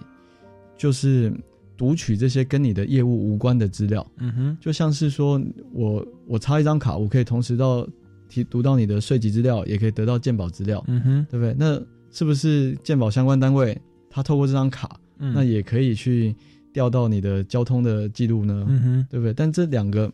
[0.78, 1.32] 就是
[1.78, 5.42] 读取这些跟你的业务无关的资料，嗯哼，就像是说
[5.74, 7.88] 我我插一张卡，我可以同时到
[8.30, 11.56] 提读到你的税籍资料，也可以得到鉴保资料，嗯哼，对不对？
[11.58, 13.78] 那是不是鉴保相关单位
[14.10, 16.36] 他透过这张卡，嗯那也可以去
[16.74, 18.66] 调到你的交通的记录呢？
[18.68, 19.34] 嗯哼，对不对？
[19.34, 20.12] 但这两个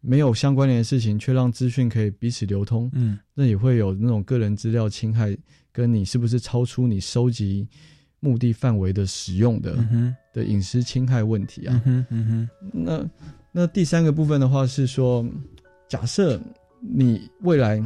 [0.00, 5.36] 没有相关联的事情，却让资讯可以彼此流通，嗯那也会有那种个人资料侵害，
[5.72, 7.66] 跟你是不是超出你收集
[8.20, 11.82] 目的范围的使用的、嗯哼，的隐私侵害问题啊。
[11.84, 13.10] 嗯哼，嗯哼，那
[13.52, 15.26] 那第三个部分的话是说，
[15.88, 16.40] 假设
[16.80, 17.82] 你未来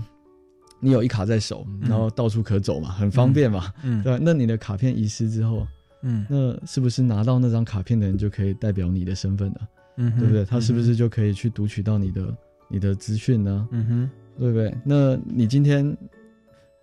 [0.80, 4.18] 你有一卡在手，嗯然后到处可走嘛，很方便嘛，嗯对吧？
[4.22, 5.66] 那你的卡片遗失之后，
[6.02, 9.68] 嗯那是不是拿到那张卡片的人就可以代表你的身份了？
[9.96, 10.44] 嗯，对不对？
[10.44, 12.36] 他是不是就可以去读取到你的
[12.68, 13.68] 你的资讯呢？
[13.70, 14.74] 嗯哼，对不对？
[14.84, 15.96] 那你今天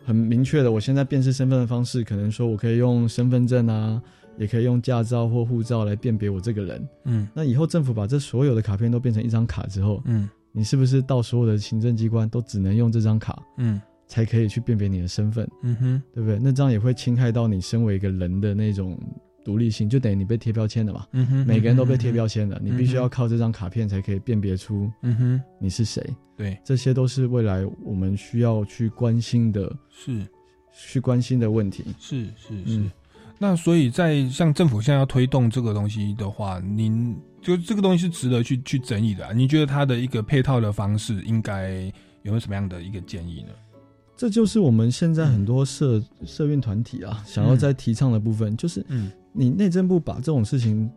[0.04, 4.02] 很明确的，我现在辨识身份的方式，可能说我可以用身份证啊，
[4.38, 6.90] 也可以用驾照或护照来辨别我这个人。
[7.06, 7.28] 嗯。
[7.34, 10.30] 那以后政府把这所有的卡片都变成一张卡之后，嗯。
[10.52, 13.82] 你是不是到所有的行政机关都只能用这张卡，嗯。
[14.08, 16.38] 才可以去辨别你的身份，嗯哼，对不对？
[16.38, 19.00] 那这样也会侵害到你身为一个人的那种
[19.44, 21.08] 独立性，就等于你被贴标签了嘛。
[21.12, 26.04] 嗯哼，每个人都被贴标签了，你必须要靠这张卡片才可以辨别出嗯哼，你是谁。
[26.38, 30.26] 对，这些都是未来我们需要去关心的、是
[30.74, 31.84] 去关心的问题。
[32.00, 32.78] 是是是。
[32.78, 32.92] 嗯
[33.44, 39.34] 那所以在像政府现在要推动这个东西的话，您就这个东西是值得去去争议的、啊。
[39.34, 41.72] 您觉得它的一个配套的方式应该
[42.22, 43.50] 有没有什么样的一个建议呢？
[44.22, 50.88] 这就是我们现在很多社、社运团体啊，想要在提倡的部分，就是嗯你内政部把这种事情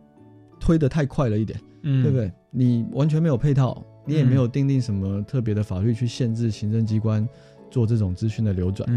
[0.59, 2.17] 推得太快了一点，嗯对不？
[2.19, 2.31] 对？
[2.51, 7.27] 你完全没有配套，你也没有订定什么特别的法律去限制行政机关
[7.71, 8.87] 做这种资讯的流转，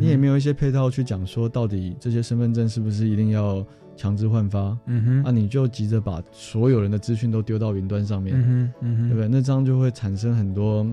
[0.00, 3.62] 你也没有一些配套去讲说到底这些身份证是不是一定要
[3.98, 8.32] 强制换发，嗯哼，啊，你就急着把所有人的资讯都丢到云端上面，
[8.80, 9.28] 对不对？
[9.28, 10.86] 那这样就会产生很多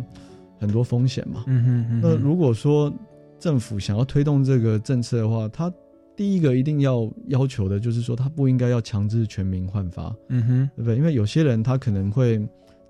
[0.62, 1.44] 很多风险嘛。
[1.48, 2.94] 嗯哼，那如果说
[3.40, 5.74] 政府想要推动这个政策的话，它
[6.16, 10.96] 第一个一定要要求的就是说，它不应该要强制全民换发，嗯哼，对不对？
[10.96, 12.40] 因为有些人他可能会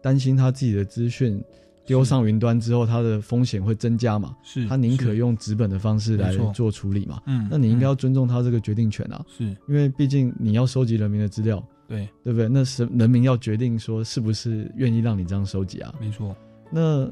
[0.01, 1.41] 担心他自己的资讯
[1.85, 7.21] 丢上云端之后，他的风险会增加嘛，是他宁可用纸本的方式来做处理嘛。
[7.27, 12.49] 嗯，那你应该嗯要尊重他这个决定权啊，是因为毕竟你要收集人民的资料，对，对不对？
[12.49, 15.93] 那是人民要决定说是不是愿意让你这样收集啊。
[16.01, 16.35] 没错，
[16.69, 17.09] 那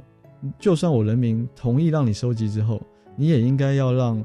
[0.57, 2.81] 就算我人民同意让你收集之后，
[3.15, 4.23] 你也应该要让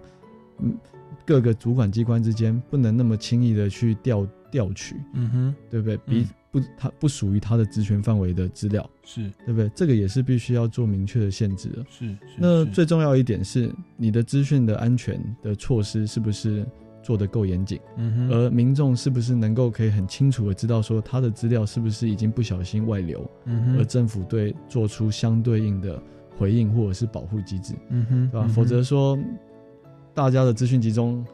[0.60, 0.76] 嗯
[1.24, 5.96] 各个主管机关之间不能那么轻易的去调调取，嗯哼，对不对？
[5.98, 9.68] 比嗯不他不属于他的职权范围的资料，是对不对？
[9.74, 11.84] 这个也是必须要做明确的限制的。
[11.90, 16.64] 是是，那最重要一点是，你的资讯的安全的措施是不是
[17.04, 17.78] 做得够严谨？
[17.98, 26.02] 嗯哼，而民众是不是能够可以很清楚的知道说他的资料是不是已经不小心外流，而嗯哼，政府对做出相对应的
[26.38, 28.46] 回应或者是保护机制，嗯哼，对吧？
[28.46, 29.18] 嗯否则，说
[30.14, 31.24] 大家的资讯集中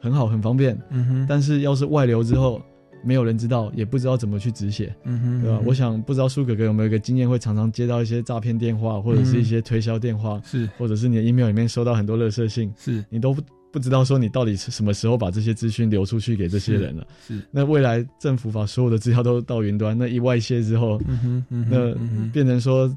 [0.00, 2.62] 很好很方便，嗯哼，但是要是外流之后，
[3.04, 5.58] 没有人知道，也不知道怎么去止血，嗯哼，对吧？
[5.60, 10.68] 嗯我想不知道苏哥哥有没有一个经验，会常常接到一些诈骗电话，或者是一些推销电话，是。
[10.78, 13.04] 或者是你的 email 里面收到很多垃圾信，是。
[13.10, 13.34] 你都
[13.72, 17.06] 不不知道说你到底是什么时候把这些资讯流出去给这些人了。
[17.24, 22.92] 是，那未来政府把所有的资料都到云端，那一外泄之后，嗯哼，嗯哼那变成说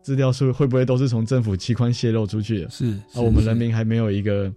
[0.00, 2.70] 资料是会不会都是从政府机关泄露出去的？
[2.70, 4.52] 是啊，我们人民还没有一个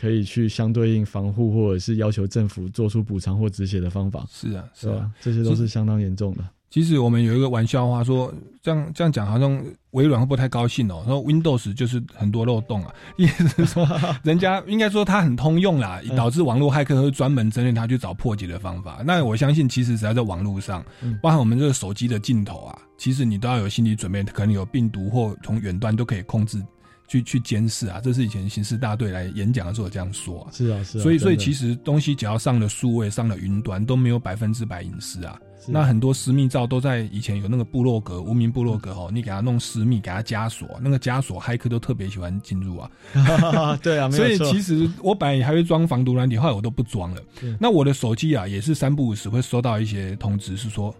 [0.00, 5.12] 可以去相对应防护，或者是要求政府做出补偿或止血的方法，是啊是啊？
[5.20, 6.44] 这些都是相当严重的。
[6.70, 9.60] 其实我们有一个玩笑话说，这样这样讲好像
[9.90, 11.02] 微软会不太高兴哦？
[11.04, 13.86] 说 Windows 就是很多漏洞啊， 意思是说
[14.22, 19.02] 人家应该说它很通用啦，嗯导致网络骇客会专门针对它去找破解的方法。
[19.04, 26.62] 那我相信，其实只要在网络上嗯，包含我们这个手机的镜头啊，其实你都要有心理准备，可能有病毒或从远端都可以控制。
[27.08, 30.46] 去去监视啊，这是以前刑事大队来演讲的时候有这样说啊。
[30.52, 31.02] 是啊，是啊。
[31.02, 35.36] 所以，所以其实东西只要上了数位、上了云端，都没有百分之百隐私啊。
[35.60, 42.90] 是那很多私密照都在以前有那个部落格、无名部落格哦，你给他弄私密，给他枷锁，那个枷锁骇客都特别喜欢进入啊。
[43.82, 44.38] 对啊，所以。
[44.38, 47.22] 其实我本来也还会装防毒软体，后来我都不装了。
[47.58, 50.94] 那我的手机啊，也是三不五时会收到一些通知，是说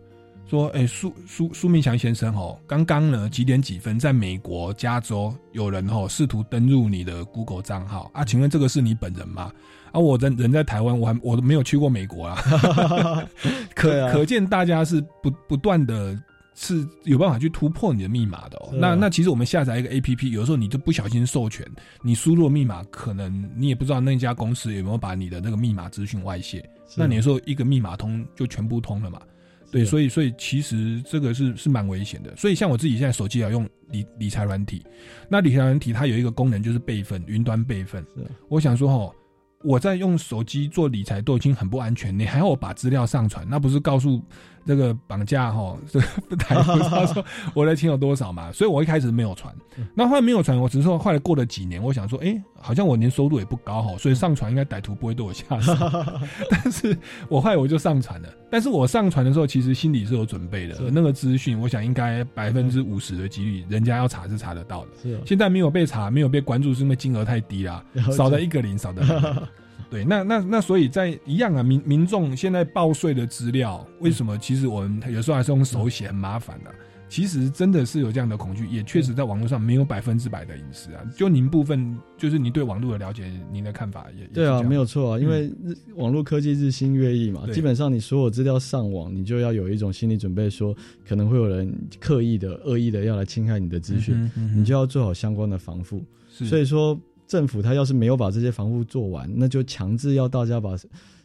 [0.47, 9.51] 说，哎、苏苏苏明强先生哦，刚刚呢几点几分，在美国加州有人哦试图登入你的 Google 账号啊，请问这个是你本人吗？
[9.93, 12.43] 啊，我人人在台湾，我还我都没有去过美国啊，
[13.75, 16.19] 可、对啊可见大家是不不断的。
[16.57, 18.69] 是有办法去突破你的密码的哦。
[18.75, 21.67] 那那其实我们下载一个 A P P，有时候你就不小心授权，
[22.03, 26.63] 你输入密码，可能你也不知道那家公司有没有把你的那个密码资讯外泄。
[26.97, 29.23] 那你有时候一个密码通就全部通了嘛？
[29.71, 32.37] 对，所以所以其实这个是是蛮危险的。
[32.37, 34.85] 所以像我自己现在手机要用理理财软体，
[35.31, 38.05] 那理财软体它有一个功能就是备份，云端备份。
[38.49, 39.15] 我想说哦，
[39.63, 44.23] 我在用手机做理财都已经很不安全，你还要我把资料上传，那不是告诉
[44.67, 45.99] 这个绑架哈，这
[46.29, 48.53] 个台不知道说我的钱有多少嘛？
[48.53, 49.55] 所以我一开始没有传，
[49.95, 55.75] 那后来没有传，我只是说后来过了几年，我想说，哎、好像我年收入也不高哈，所以上传应该歹徒不会对我下手。
[56.51, 56.97] 但是
[57.29, 64.89] 我后来我就上传了，但是我上传的时候其实心里是有准备的，那个资讯我想应该百分之五十的几率，人家要查是查得到的。
[65.25, 69.43] 现在没有被查，没有被关注，是因为金额太低啦了，少了一个零，少了两个零。
[69.89, 76.71] 对，那那那，所以在一样啊，民民众现在报税的资料，为什么其实我们有时候还是用手写，很麻烦的、
[77.09, 81.03] 其实真的是有这样的恐惧，也确实在网络上没有百分之百的隐私啊。
[81.17, 90.73] 就您部分，就是您对网络的了解，您的看法也对啊，没有有错啊，因为日网络科技日新月异嘛，对基本上你所有资料上网，你就要有一种心理准备，说
[91.05, 96.05] 可能会有人刻意的、恶意的要来侵害你的资讯，你就要做好相关的防护。
[96.31, 96.47] 是。
[96.47, 96.99] 所以说，
[97.31, 100.75] 政府他要是没有把这些防护做完，那就强制要大家把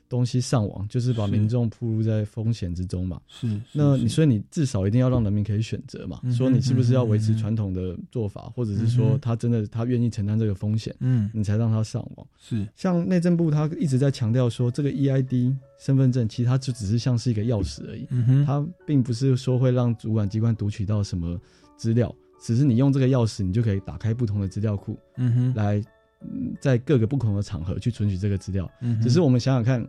[0.08, 3.20] 东西上网，就是把民众暴露在风险之中嘛。
[3.28, 12.28] 是，是那你所以你至少一定要让人民可以选择嘛，嗯说你是不是要维持传统的做法，或者是嗯说他真的他愿意承担这个风险，嗯你才让他上网。
[12.38, 12.68] 是。
[12.76, 18.46] 像内政部他一直在强调说，这个 EID 身份证其实它就只是像是一个钥匙而已，嗯哼。
[18.46, 21.36] 它并不是说会让主管机关读取到什么
[21.78, 25.54] 资料，只是你用这个钥匙，你就可以打开不同的资料库，嗯哼。
[25.56, 25.82] 来、
[26.34, 28.70] 嗯在各个不同的场合去存取这个资料。
[28.82, 29.86] 嗯只是我们想想看，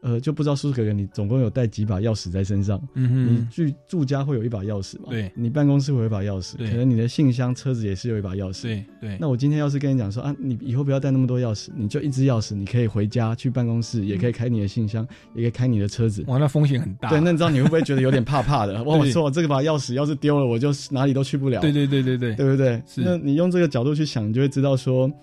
[0.00, 2.80] 呃，就不知道叔叔哥哥你总共有带几把钥匙在身上？
[2.94, 5.06] 嗯你住住家会有一把钥匙嘛？
[5.10, 8.62] 对你办公室会有一把钥匙，对可能你的信箱、车子也是有一把钥匙。
[8.62, 16.22] 对对，那我今天要是跟你讲说啊，你以后不要带那么多钥匙，你就一只钥匙，你可以回家去办公室，也可以开你的信箱，也可以开你的车子。
[16.28, 17.08] 哇，那风险很大。
[17.10, 18.74] 对，那你知道你会不会觉得有点怕怕的？
[18.84, 21.60] 哇，我说我这个把钥匙要是丢了，我就哪里都去不了。
[21.60, 22.80] 对对对对对，对不对？
[22.86, 25.14] 是那你用这个角度去想，你就会知道说，嗯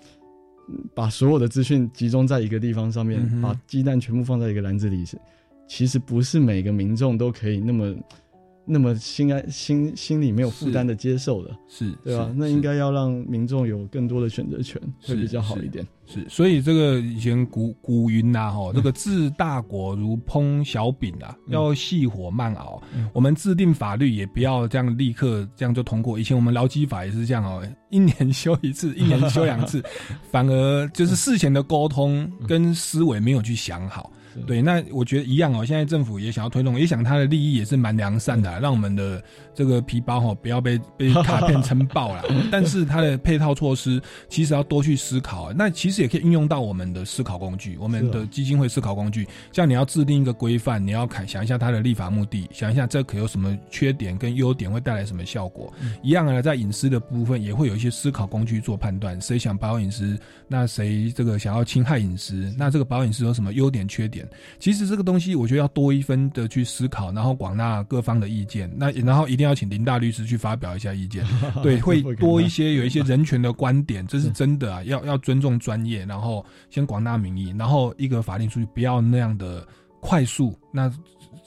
[0.93, 5.17] 把所有的资讯集中在一个地方上面，嗯把鸡蛋全部放在一个篮子里，是
[5.67, 7.95] 其实不是每个民众都可以那么
[8.65, 12.31] 那么心安心心里没有负担的接受了，是，对吧？
[12.35, 15.85] 那应该要让民众有更多的选择权，会比较好一点。
[16.07, 22.81] 是，所以这个以前古古云呐，哈，这个治大国如烹小饼啊，要细火慢熬。
[22.95, 26.19] 嗯我们制定法律也不要这样立刻这样就通过。
[26.19, 29.83] 以前我们劳基法也是这样哦， 一年修一次， 一年修两次，
[30.31, 34.11] 反而就是事前的沟通跟思维没有去想好。
[34.13, 35.65] 是对，那我觉得一样哦。
[35.65, 39.23] 现在政府也想要推动，也想他的利益也是蛮良善的啊、让我们的
[39.53, 42.23] 这个皮包哈不要被 被卡片撑爆了。
[42.51, 45.53] 但是它的配套措施其实要多去思考啊。
[45.55, 49.27] 那其实也可以运用到我们的思考工具，我们的基金会思考工具。
[49.51, 55.73] 像你要制定一个规范，你要看想一下它的立法目的，想一下这可有什么缺点跟优点，会带来什么效果。
[56.03, 60.17] 一样的，在隐私的部分也会有一些思考工具做判断，谁想保有隐私，
[60.47, 64.24] 那谁这个想要侵害隐私，那这个保有隐私有什么优点缺点？
[64.59, 71.25] 其实这个东西我觉得要多一分的去思考，然后广纳各方的意见，那然后一定要请林大律师去发表一下意见，
[71.63, 79.65] 对，会多一些有一些人权的观点，这是真的啊，要要尊重专业，然后先广纳民意，然后一个法令出去不要那样的
[79.99, 80.91] 快速，那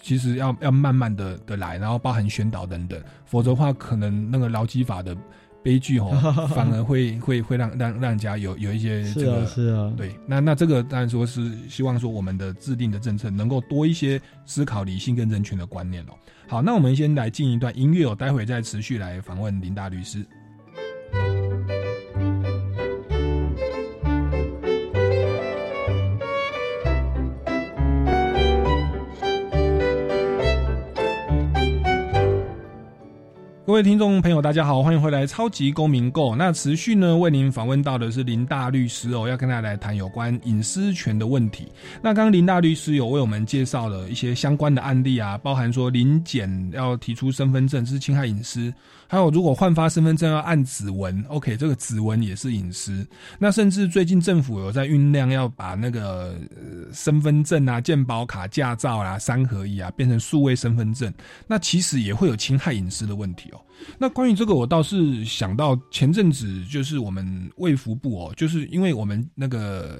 [0.03, 5.17] 其实要要慢慢的的来，然后包含宣导等等，否则的话可能那个劳基法的
[5.63, 6.11] 悲剧哦，
[6.55, 16.13] 反而会会会让让让人家有有一些这是个啊，是啊，对，那那这个当然说是希望说我们的制定的政策能够多一些思考理性跟人权的观念哦。
[16.47, 20.25] 好，那我们先来进一段音乐哦，待会再持续来访问林大律师。
[33.79, 36.33] 位听众朋友，大家好，欢迎回来《超级公民购》。
[36.35, 41.69] 那持续呢，为您访问到的是林大律师哦，要跟大家来谈有关隐私权的问题。
[42.03, 48.75] 那刚刚林大律师有为我们介绍了一些相关的案例啊，包含说林检要提出身份证是侵害隐私，
[49.09, 53.05] 还有如果换发身份证要按指纹，OK，这个指纹也是隐私。
[53.39, 56.37] 那甚至最近政府有在酝酿要把那个、
[56.93, 61.13] 身份证啊、健保卡、驾照啊三合一啊变成数位身份证，
[61.47, 63.61] 那其实也会有侵害隐私的问题哦。
[63.97, 69.99] 那关于这个，我倒是想到前阵子就是我们卫福部哦，就是因为我们那个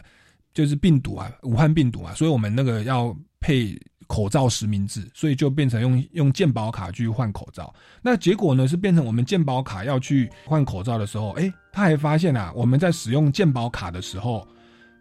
[0.53, 3.75] 就是病毒啊，武汉病毒啊，所以我们那个要配
[4.09, 7.73] 口罩实名制，所以就变成用用健保卡去换口罩。
[8.03, 14.45] 那结果呢是变成我们健保卡要去换口罩的时候，诶，他还发现啊，我们在使用健保卡的时候，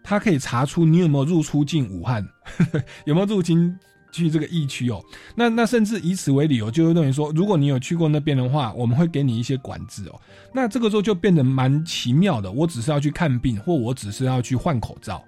[0.04, 2.24] 他可以查出你有没有入出境武汉，
[3.08, 3.76] 有没有入境。
[4.10, 5.04] 去这个疫区哦，
[5.36, 10.20] 那那甚至以此为理由，就会认为说，如果你有去过那边的话，我们会给你一些管制哦。
[10.54, 12.50] 那这个时候就变得蛮奇妙的。
[12.50, 15.22] 我只是要去看病，或我只是要去换口罩，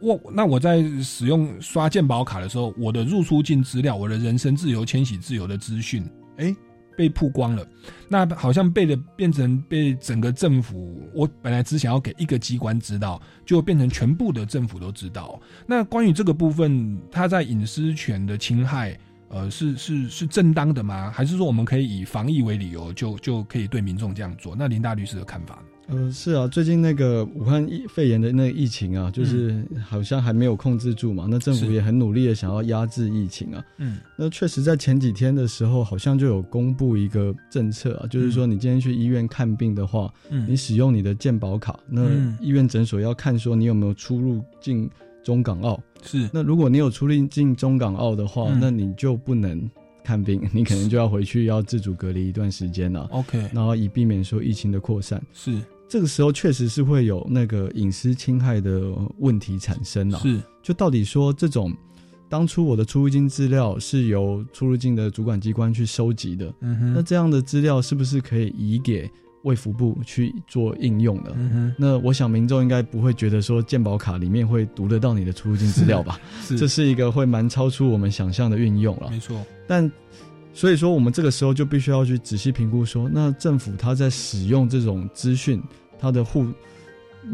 [0.00, 6.04] 我那我在使用刷健保卡的时候，我的入出境资料，我的人身自由、迁徙自由的资讯，
[6.36, 6.54] 哎，
[6.96, 7.66] 被曝光了。
[8.08, 15.40] 那好像被的变成被整个政府，我本来只想要给一个机关知道，就变成全部的政府都知道。
[15.66, 21.10] 那关于这个部分，它在隐私权的侵害，呃，是是是正当的吗？
[21.10, 24.54] 还是说我们可以以防疫为理由，就就可以对民众这样做？
[24.54, 25.58] 那林大律师的看法？
[25.88, 31.26] 呃，是啊，最近那个武汉疫肺炎的那个疫情啊，就是好像还没有控制住嘛。
[31.30, 33.64] 那政府也很努力的想要压制疫情啊。
[33.78, 44.90] 嗯那确实在前几天的时候，好像就有公布一个政策啊，就是说你今天去医院看病的话，嗯你使用你的健保卡，那嗯医院诊所要看说你有没有出入境
[45.22, 45.80] 中港澳。
[46.02, 49.70] 是那如果你有出入境中港澳的话，嗯那你就不能
[50.02, 55.22] 看病，你可能就要回去要自主隔离一段时间了，OK 然后以避免说疫情的扩散。
[55.32, 55.56] 是
[55.88, 60.18] 这个时候确实是会有那个隐私侵害的问题产生啊。
[60.20, 61.72] 是就到底说这种
[62.28, 69.08] 当初我的出入境资料是由出入境的主管机关去收集的，嗯那这样的资料是不是可以移给
[69.44, 71.32] 卫福部去做应用的？
[71.36, 76.18] 嗯那我想民众应该不会觉得说健保卡里面会读得到你的出入境资料吧？
[76.42, 79.08] 是这是一个会蛮超出我们想象的运用了。
[79.08, 79.88] 没错但
[80.56, 85.62] 所以说，我们这个时候就必须要去仔细评估说，那政府它在使用这种资讯，
[85.98, 86.46] 它的互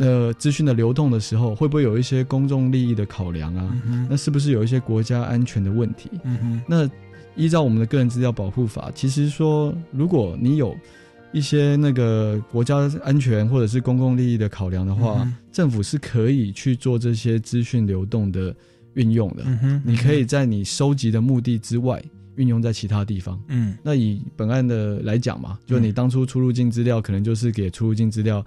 [0.01, 3.81] 呃资讯的流动的时候，会不会有一些公众利益的考量啊？
[4.11, 6.11] 那是不是有一些国家安全的问题？
[6.25, 6.91] 嗯，那
[7.37, 10.77] 依照我们的个人资料保护法，其实说如果你有
[11.31, 18.53] 一些那个国家安全或者是公共利益的考量的话，嗯政府是可以去做这些资讯流动的
[18.95, 19.45] 运用的。
[19.47, 22.03] 嗯哼，你可以在你收集的目的之外，
[22.37, 23.41] 运用在其他地方。
[23.49, 23.77] 嗯。
[23.83, 28.45] 那以本案的来讲嘛，就你当初出入境资料，可能就是给出入境资料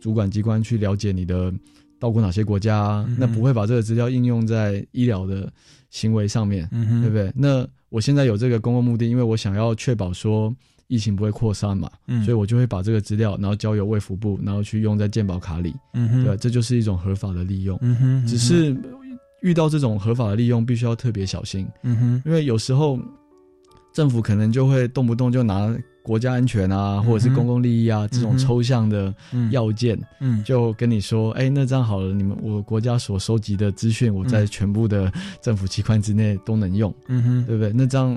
[0.00, 1.52] 主管机关去了解你的
[1.98, 5.52] 到过哪些国家啊、嗯那不会把这个资料应用在医疗的
[5.90, 7.32] 行为上面，对不对？
[7.34, 10.54] 那我现在有这个公共目的，因为我想要确保说
[10.86, 17.76] 疫情不会扩散嘛，嗯，所以我就会把这个资料，然后交由卫福部，然后去用在健保卡里，嗯哼，对，这就是一种合法的利用。
[17.82, 18.76] 嗯哼，只是
[19.42, 22.98] 遇到这种合法的利用，必须要特别小心，嗯哼，因为有时候
[23.98, 30.40] 政府可能就会动不动就拿国家安全啊，或者是公共利益啊、这种抽象的嗯要件，嗯。
[30.44, 37.72] 就跟你说，哎、那这样好了，你们我国家所收集的资讯，我在全部的政府机关之内都能用，嗯哼，对不对？
[37.74, 38.16] 那这样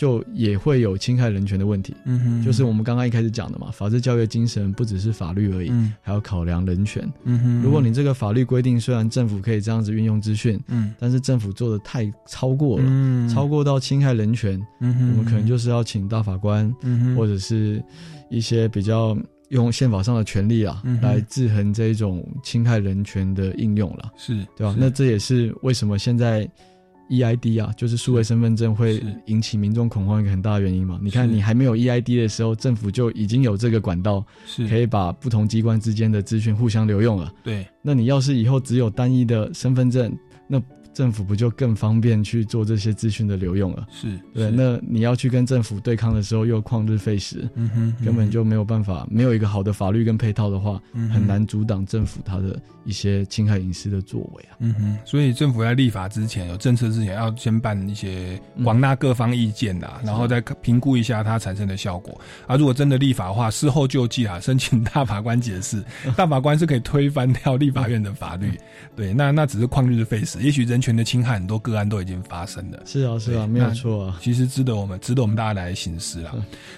[0.00, 1.94] 就也会有侵害人权的问题。
[2.06, 5.92] 嗯哼，就是我们刚刚一开始讲的嘛，法治教育精神不只是法律而已，嗯。
[6.00, 7.06] 还要考量人权。
[7.24, 10.94] 嗯哼，如果你这个法律规定，虽然政府可以这样子运用资讯，嗯。
[10.98, 13.28] 但是政府做的太超过了，嗯。
[13.28, 17.84] 超过到侵害人权，嗯哼，我们可能就是要请大法官，嗯哼，或者是
[18.30, 19.14] 一些比较
[19.50, 24.74] 用宪法上的权利啊，嗯来制衡这一种侵害人权的应用了，是对吧？
[24.78, 26.48] 那这也是为什么现在
[27.10, 30.98] EID 啊，就是数位身份证会引起民众恐慌一个很大的原因嘛。
[31.02, 34.66] 你看，你还没有 EID 的时候，政府就已经有这个管道，是。
[34.68, 37.32] 可以把不同机关之间的资讯互相留用了。
[37.42, 43.86] 对，那你要是以后只有单一的身份证，那政府不就更方便去做这些资讯的流用了？
[43.90, 54.56] 是，对，是那你要去跟政府对抗的时候，又旷日费时，嗯哼，根本就没有办法，没有一个好的法律跟配套的话，嗯很难阻挡政府它的一些侵害隐私的作为啊。
[54.58, 62.20] 嗯哼，所以政府在立法之前，有政策之前，要先办一些广纳各方意见啦，然后再评估一下它产生的效果。
[62.46, 65.82] 啊，如果真的立法的话，事后救济啊，申请大法官解释，
[66.16, 68.52] 大法官是可以推翻掉立法院的法律。
[68.96, 72.80] 对，那那只是旷日费时，也许人权的侵害很多个案都已经发生了。
[72.84, 74.18] 是啊，是啊，没有错啊。
[74.20, 76.32] 其实值得我们值得我们大家来行思啦。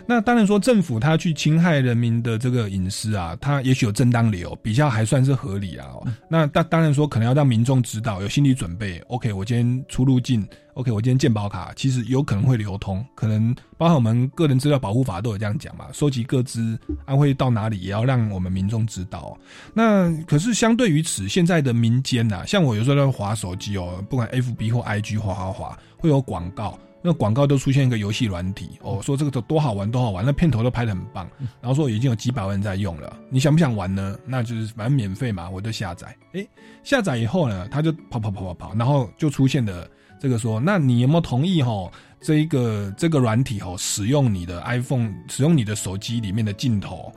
[0.07, 6.07] 那当然说政府他去侵害人民的这个隐私啊，他也许有正当理由，比较还算是合理啊、哦。
[6.28, 8.98] 那当当然说可能要让民众知道有心理准备。
[9.09, 19.36] OK，我今天出入境，OK，我今天健保卡其实有可能会流通，可能包含我们个人资料保护法都有这样讲嘛，收集各资安徽到哪里，也要让我们民众知道。
[19.74, 26.78] 那可是相对于此，现在的民间呐、像我有时候在滑手机哦，不管 FB 或 IG 滑滑滑，会有广告。
[27.04, 31.28] 那广告都出现一个游戏软体哦，说这个多好玩多好玩，那片头都拍的很棒，
[31.60, 34.16] 然后说已经有几百万人在用了，你想不想玩呢？
[34.24, 36.16] 那就是反正免费嘛，我就下载。
[36.34, 36.48] 诶，
[36.84, 39.84] 下载以后呢，它就跑跑跑跑跑，然后就出现了
[40.22, 47.12] 这个说，那你有没有同意吼这一个这个软体吼使用你的 iPhone 使用你的手机里面的镜头、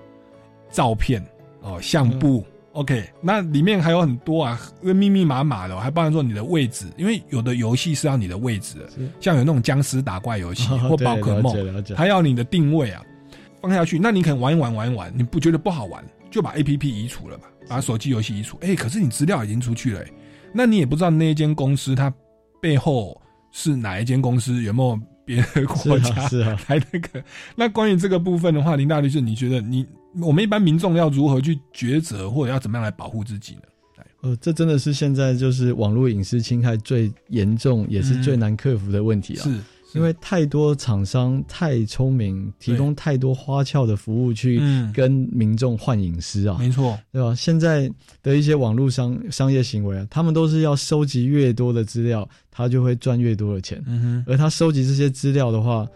[0.71, 1.23] 照片
[1.61, 8.89] 哦相簿？OK，那里面还有很多啊，因为密密麻麻的哦、还包含说你的位置，因为有的游戏是要你的位置的，
[9.19, 13.03] 像有那种僵尸打怪游戏 或对宝可梦了解了解，它要你的定位啊
[13.61, 20.07] 放下去，那你可能玩一玩玩一玩，你不觉得不好玩，就把 A P P 移除了吧，把手机游戏移除，哎、可是你资料已经出去了、哎
[20.57, 22.09] 那你也不知道那一间公司它
[22.65, 27.23] 背后是哪一间公司，有没有别的国家啊是啊 来那个？
[27.55, 29.85] 那关于这个部分的话，林大律师，你觉得你
[30.19, 33.61] 我们一般民众要如何去抉择，或者要怎么样来保护自己呢？
[34.21, 39.43] 呃，这真的是现在就是网络隐私侵害最严重，也是最难克服的问题啊。
[39.43, 39.59] 是
[39.95, 47.33] 因为太多厂商太聪明，提供太多花俏的服务去嗯跟民众换隐私啊，没错，对吧？
[47.33, 47.89] 现在
[48.21, 53.81] 的一些网络商商业行为啊，他们都是要收集越多的资料，他就会赚越多的钱。
[53.87, 55.87] 嗯哼，而他收集这些资料的话，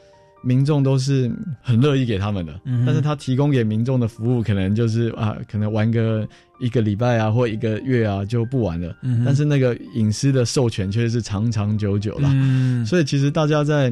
[0.41, 1.31] 民众都是
[1.61, 2.59] 很乐意给他们的。
[2.65, 6.27] 嗯但是他提供给民众的服务，可能就是啊，可能玩个
[6.59, 8.95] 一个礼拜啊，或一个月啊就不玩了。
[9.01, 12.29] 嗯但是那个隐私的授权却是长长久久啦。
[12.33, 13.91] 嗯所以其实大家在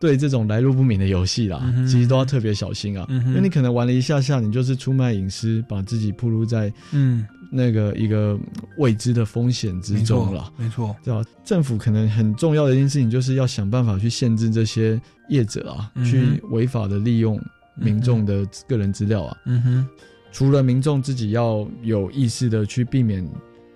[0.00, 3.06] 对这种来路不明的游戏啦，嗯其实都要特别小心啊。
[3.08, 7.26] 嗯因为你可能玩了一下下，你就是出卖隐私，把自己暴露在嗯
[7.56, 8.36] 那个一个
[8.78, 10.52] 未知的风险之中了。
[10.56, 11.24] 没错，对吧？
[11.44, 17.40] 政府可能很重要的一件事情，就是要想办法去限制这些业者啊，嗯去违法的利用
[17.76, 19.36] 民众的个人资料啊。
[19.46, 19.88] 嗯哼，
[20.32, 23.24] 除了民众自己要有意识的去避免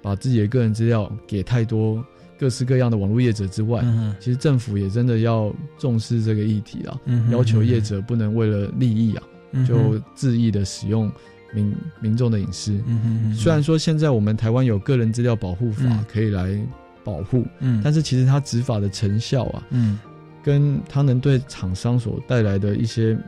[0.03, 2.05] 把自己的个人资料给太多
[2.39, 9.23] 各式各样的网络业者之外，嗯其实政府也真的要重视这个议题啊，嗯要求业者不能为了利益啊，
[9.53, 11.11] 嗯就恣意的使用
[11.53, 12.73] 民民众的隐私。
[12.87, 16.05] 嗯哼虽然说现在我们台湾有个人资料保护法嗯。
[16.11, 16.59] 可以来
[17.05, 17.81] 保护，嗯。
[17.83, 19.99] 但是其实它执法的成效啊，嗯。
[20.43, 23.19] 跟它能对厂商所带来的一些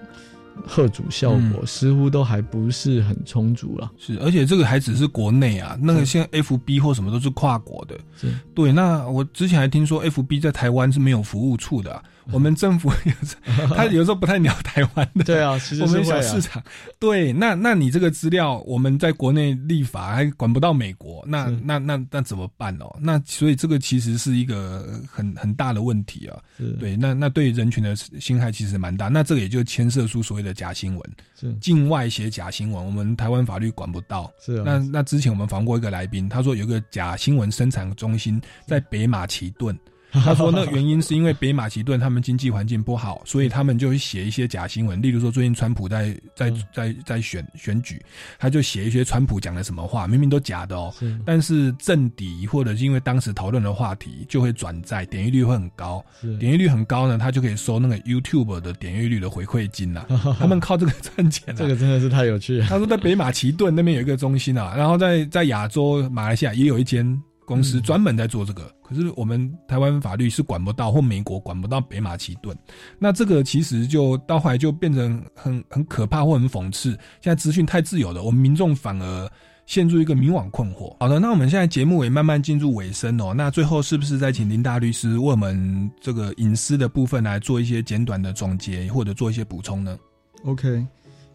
[0.66, 1.53] 贺主效嗯。
[1.53, 3.91] 果，似乎都还不是很充足了。
[3.99, 7.99] 是，而且这个还只是国内啊，那个现在 FB 或什么都是跨国的。
[8.16, 8.29] 是。
[8.55, 12.03] 对，那我之前还听说 FB 在台湾是没有服务处的啊、
[12.33, 15.24] 我们政府有时候他有时候不太鸟台湾的。
[15.24, 16.62] 对啊，其实我们小市场，
[16.99, 22.97] 对，那那你这个资料，我们在国内立法还管不到美国，那那那那怎么办哦？
[23.01, 26.39] 那所以这个其实是一个很很大的问题啊。
[26.59, 34.31] 是对，那那对人群的侵害其实蛮大，那这个也就牵涉出所谓的假新闻，是境外写假新闻，我们台湾法律管不到。
[34.45, 39.78] 是啊，那那之前我们访问过一个来宾，他说有一个假新闻生产中心在北马其顿。
[40.24, 45.00] 他说，那原因是因为北马其顿他们经济环境不好，所以他们就会写一些假新闻。
[45.00, 48.00] 例如说，最近川普在在嗯在在选选举，
[48.38, 56.04] 他就写一些川普讲的什么话，明明都假的哦，是但是政敌或者是因为当时讨论的话题就会转载，点击率会很高。
[56.20, 60.06] 是点击率很高呢，他就可以收那个 YouTube 的点击率的回馈金啊。
[60.38, 61.56] 他们靠这个赚钱、啊。
[61.56, 62.66] 这个真的是太有趣了。
[62.66, 67.06] 他说在北马其顿那边有一个中心啊，然后在在亚洲马来西亚也有一间
[67.51, 72.57] 公司嗯专门在做这个，可是我们台湾法律是管不到，或美国管不到北马其顿。
[72.98, 76.90] 那这个其实就到后来就变成很很可怕或很讽刺。
[77.20, 79.30] 现在资讯太自由了，我们民众反而。
[79.66, 80.96] 陷入一个迷惘困惑。
[80.98, 83.32] 好的，那我们现在节目也慢慢进入尾声哦。
[83.32, 89.96] 那最后是不是再请林大律师为我们这个隐私的部分来做一些简短的总结，或者做一些补充呢
[90.44, 90.84] ？OK，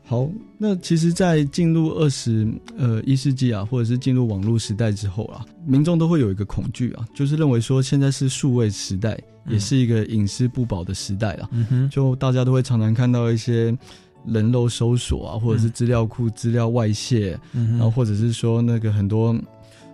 [0.05, 2.47] 好，那其实，在进入二十
[2.77, 9.53] 呃一世纪啊，或者是进入网络时代之后啊，民众都会有一个恐惧啊，就是认为说现在是数位时代，嗯。
[9.53, 11.49] 也是一个隐私不保的时代啊。
[11.51, 13.75] 嗯哼，就大家都会常常看到一些
[14.27, 19.35] 人肉搜索啊，或者是资料库资料外泄，嗯然后或者是说那个很多。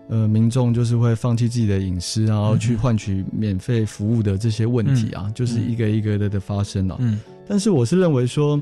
[0.10, 6.98] 呃，民众就是会放弃自己的隐私，然后去换取免费服务的这些问题啊，就是一个一个的的发生啊。
[7.00, 7.18] 嗯。
[7.48, 8.62] 但是我是认为说，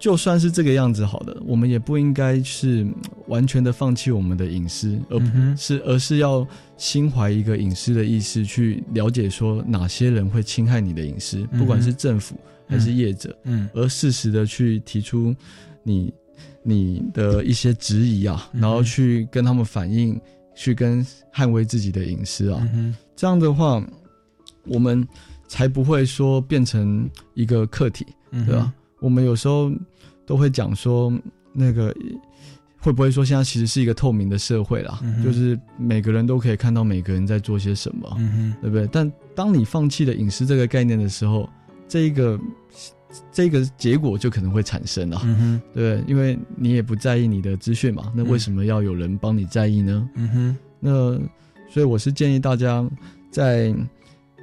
[0.00, 2.94] 就算是这个样子好的，我们也不应该是嗯
[3.28, 5.56] 完全的放弃我们的隐私，而嗯哼。
[5.56, 6.44] 是而是要
[6.78, 12.34] 心怀一个隐私的意识，去了解说哪些人会侵害你的隐私，嗯不管是政府
[12.66, 13.68] 还是业者，嗯。
[13.74, 15.36] 而适时的去提出
[15.82, 16.10] 你
[16.62, 20.18] 你的一些质疑啊，然后去跟他们反映，
[20.56, 22.66] 去跟捍卫自己的隐私啊。
[22.74, 23.86] 嗯这样的话，
[24.64, 25.06] 我们
[25.46, 28.72] 才不会说变成一个客体，嗯对吧？
[29.00, 29.70] 我们有时候
[30.24, 31.12] 都会讲说，
[31.52, 31.94] 那个
[32.78, 38.88] 会不会说现在其实是一个透明的社会啦，嗯就是每个人都可以看到每个人在做些什么，嗯对不对？
[38.92, 41.48] 但当你放弃了隐私这个概念的时候，
[41.88, 42.38] 这一个
[43.32, 50.08] 这个结果就可能会产生啊，嗯对不对，因为你也不在意你的资讯嘛，那为什么要有人帮你在意呢？
[50.14, 50.56] 嗯哼。
[50.82, 51.18] 那
[51.68, 52.88] 所以我是建议大家
[53.30, 53.74] 在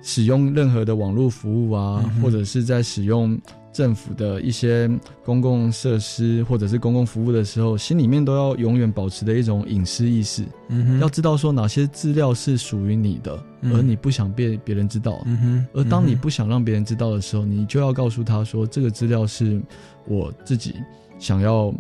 [0.03, 3.35] 使用任何的网络服务啊，嗯或者是在使用
[3.78, 4.89] 政府的一些
[5.23, 10.43] 公共设施或者是公共服务的时候，心里面都要永远保持的一种隐私意识，
[10.99, 13.75] 要知道说哪些资料是属于你的，嗯。
[13.75, 15.21] 而你不想被别人知道。
[15.25, 19.61] 嗯哼，而当你不想让别人知道的时候，你就要告诉他说，这个资料是
[20.07, 20.73] 我自己
[21.19, 21.71] 想要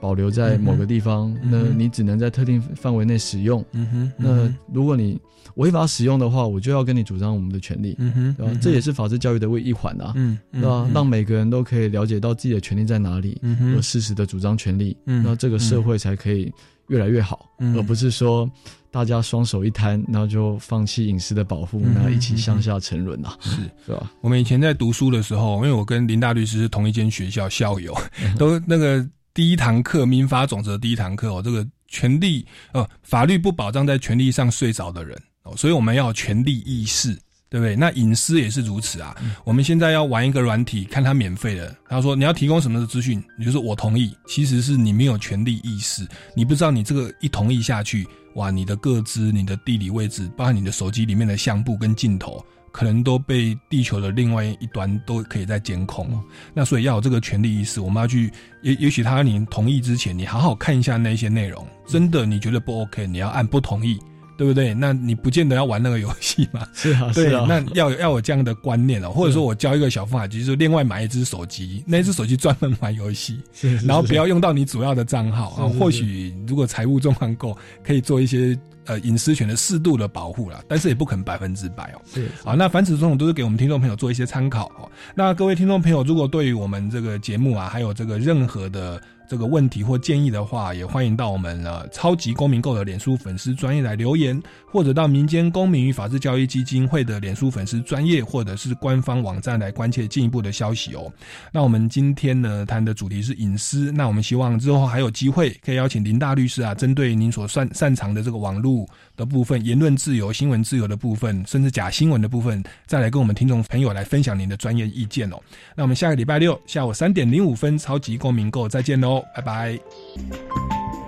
[0.00, 3.64] 保留在某个地方，嗯那你只能在特定范围内使用。
[3.72, 5.18] 嗯哼，那如果你
[5.54, 8.58] 违法使用的话，我就要跟你主张我们的权利，嗯哼，对吧？
[8.60, 10.88] 这也是法治教育的一环啊，嗯对吧？
[10.92, 13.76] 让每个人都可以了解到自己的权利在哪里，嗯哼。
[13.76, 16.52] 而适时的主张权利，嗯那这个社会才可以
[16.88, 17.76] 越来越好，嗯。
[17.76, 18.48] 而不是说
[18.90, 23.50] 大家双手一摊，然后就放弃隐私的保护，嗯然后一起向下沉沦啊，是。
[23.86, 24.12] 是吧？
[24.20, 27.96] 我们以前在读书的时候，因为我跟林大律师是同一间学校校友，
[28.38, 37.14] 都那个第一堂课民法总则第一堂课哦，这个权利呃法律不保障在权利上睡着的人哦，所以我们要有权利意识。
[37.48, 37.76] 对不对？
[37.76, 39.14] 那隐私也是如此啊。
[39.44, 41.74] 我们现在要玩一个软体，看它免费的。
[41.88, 44.12] 他说你要提供什么的资讯，你就说我同意。
[44.26, 52.44] 其实是你没有权利意识，你不知道你这个一同意下去，哇，你的个资、你的地理位置，包含你的手机里面的相簿跟镜头，
[52.76, 56.22] 可能都被地球的另外一端都可以在监控哦。
[56.52, 58.30] 那所以要有这个权利意识，我们要去
[58.62, 63.98] 也也许他你同意之前，你好好看一下那些内容，真的你觉得不 OK，你要按不同意。
[64.38, 64.74] 对不对？
[64.74, 66.68] 那你不见得要玩那个游戏嘛？
[66.76, 75.64] 是啊，对是啊，那要有要有这样的观念哦，或者说我教一个小方法，就是另外买一只手机，那只手机专门玩游戏， 是是然后不要用到你主要的账号啊。
[75.78, 78.54] 或许如果财务状况够，可以做一些
[78.86, 82.00] 呃隐私权的适度的保护啦，但是也不可能百分之百哦。
[82.06, 84.90] 是好，那凡此种种都是给我们听众朋友做一些参考哦。
[85.14, 101.12] 那各位听众朋友，如果对于我们这个节目啊，还有这个任何的这个问题或建议的话，也欢迎到我们呃超级公民购的脸书粉丝专业来留言，或者到民间公民与法治教育基金会的脸书粉丝专业或者是官方网站来关切进一步的消息哦。
[101.52, 115.36] 那我们今天呢谈的主题是隐私，那我们希望之后还有机会可以邀请林大律师啊，针对您所擅擅长的这个网络的部分、言论自由、新闻自由的部分，甚至假新闻的部分，再来跟我们听众朋友来分享您的专业意见哦。
[115.74, 121.05] 那我们下个礼拜六下午三点零五分，超级公民购再见喽拜拜。